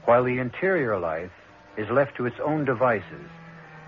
while 0.03 0.25
the 0.25 0.39
interior 0.39 0.99
life 0.99 1.31
is 1.77 1.89
left 1.89 2.17
to 2.17 2.25
its 2.25 2.41
own 2.41 2.65
devices, 2.65 3.29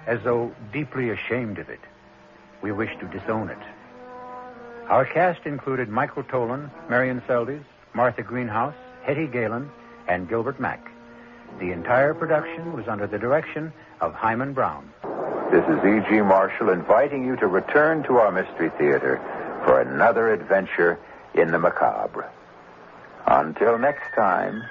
as 0.07 0.23
though 0.23 0.55
deeply 0.71 1.09
ashamed 1.09 1.59
of 1.59 1.69
it. 1.69 1.81
We 2.61 2.71
wish 2.71 2.91
to 3.01 3.07
disown 3.07 3.49
it. 3.49 3.59
Our 4.91 5.05
cast 5.05 5.45
included 5.45 5.87
Michael 5.87 6.23
Tolan, 6.23 6.69
Marian 6.89 7.21
Seldes, 7.21 7.63
Martha 7.93 8.23
Greenhouse, 8.23 8.75
Hetty 9.03 9.27
Galen, 9.27 9.71
and 10.05 10.27
Gilbert 10.27 10.59
Mack. 10.59 10.85
The 11.59 11.71
entire 11.71 12.13
production 12.13 12.73
was 12.73 12.89
under 12.89 13.07
the 13.07 13.17
direction 13.17 13.71
of 14.01 14.13
Himan 14.13 14.51
Brown. 14.51 14.91
This 15.49 15.63
is 15.63 15.79
E.G. 15.85 16.19
Marshall 16.23 16.71
inviting 16.71 17.25
you 17.25 17.37
to 17.37 17.47
return 17.47 18.03
to 18.03 18.17
our 18.17 18.33
Mystery 18.33 18.69
Theater 18.77 19.21
for 19.63 19.79
another 19.79 20.33
adventure 20.33 20.99
in 21.35 21.51
the 21.51 21.59
macabre. 21.59 22.29
Until 23.27 23.77
next 23.77 24.13
time, 24.13 24.61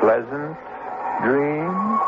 pleasant 0.00 0.54
dreams. 1.22 1.98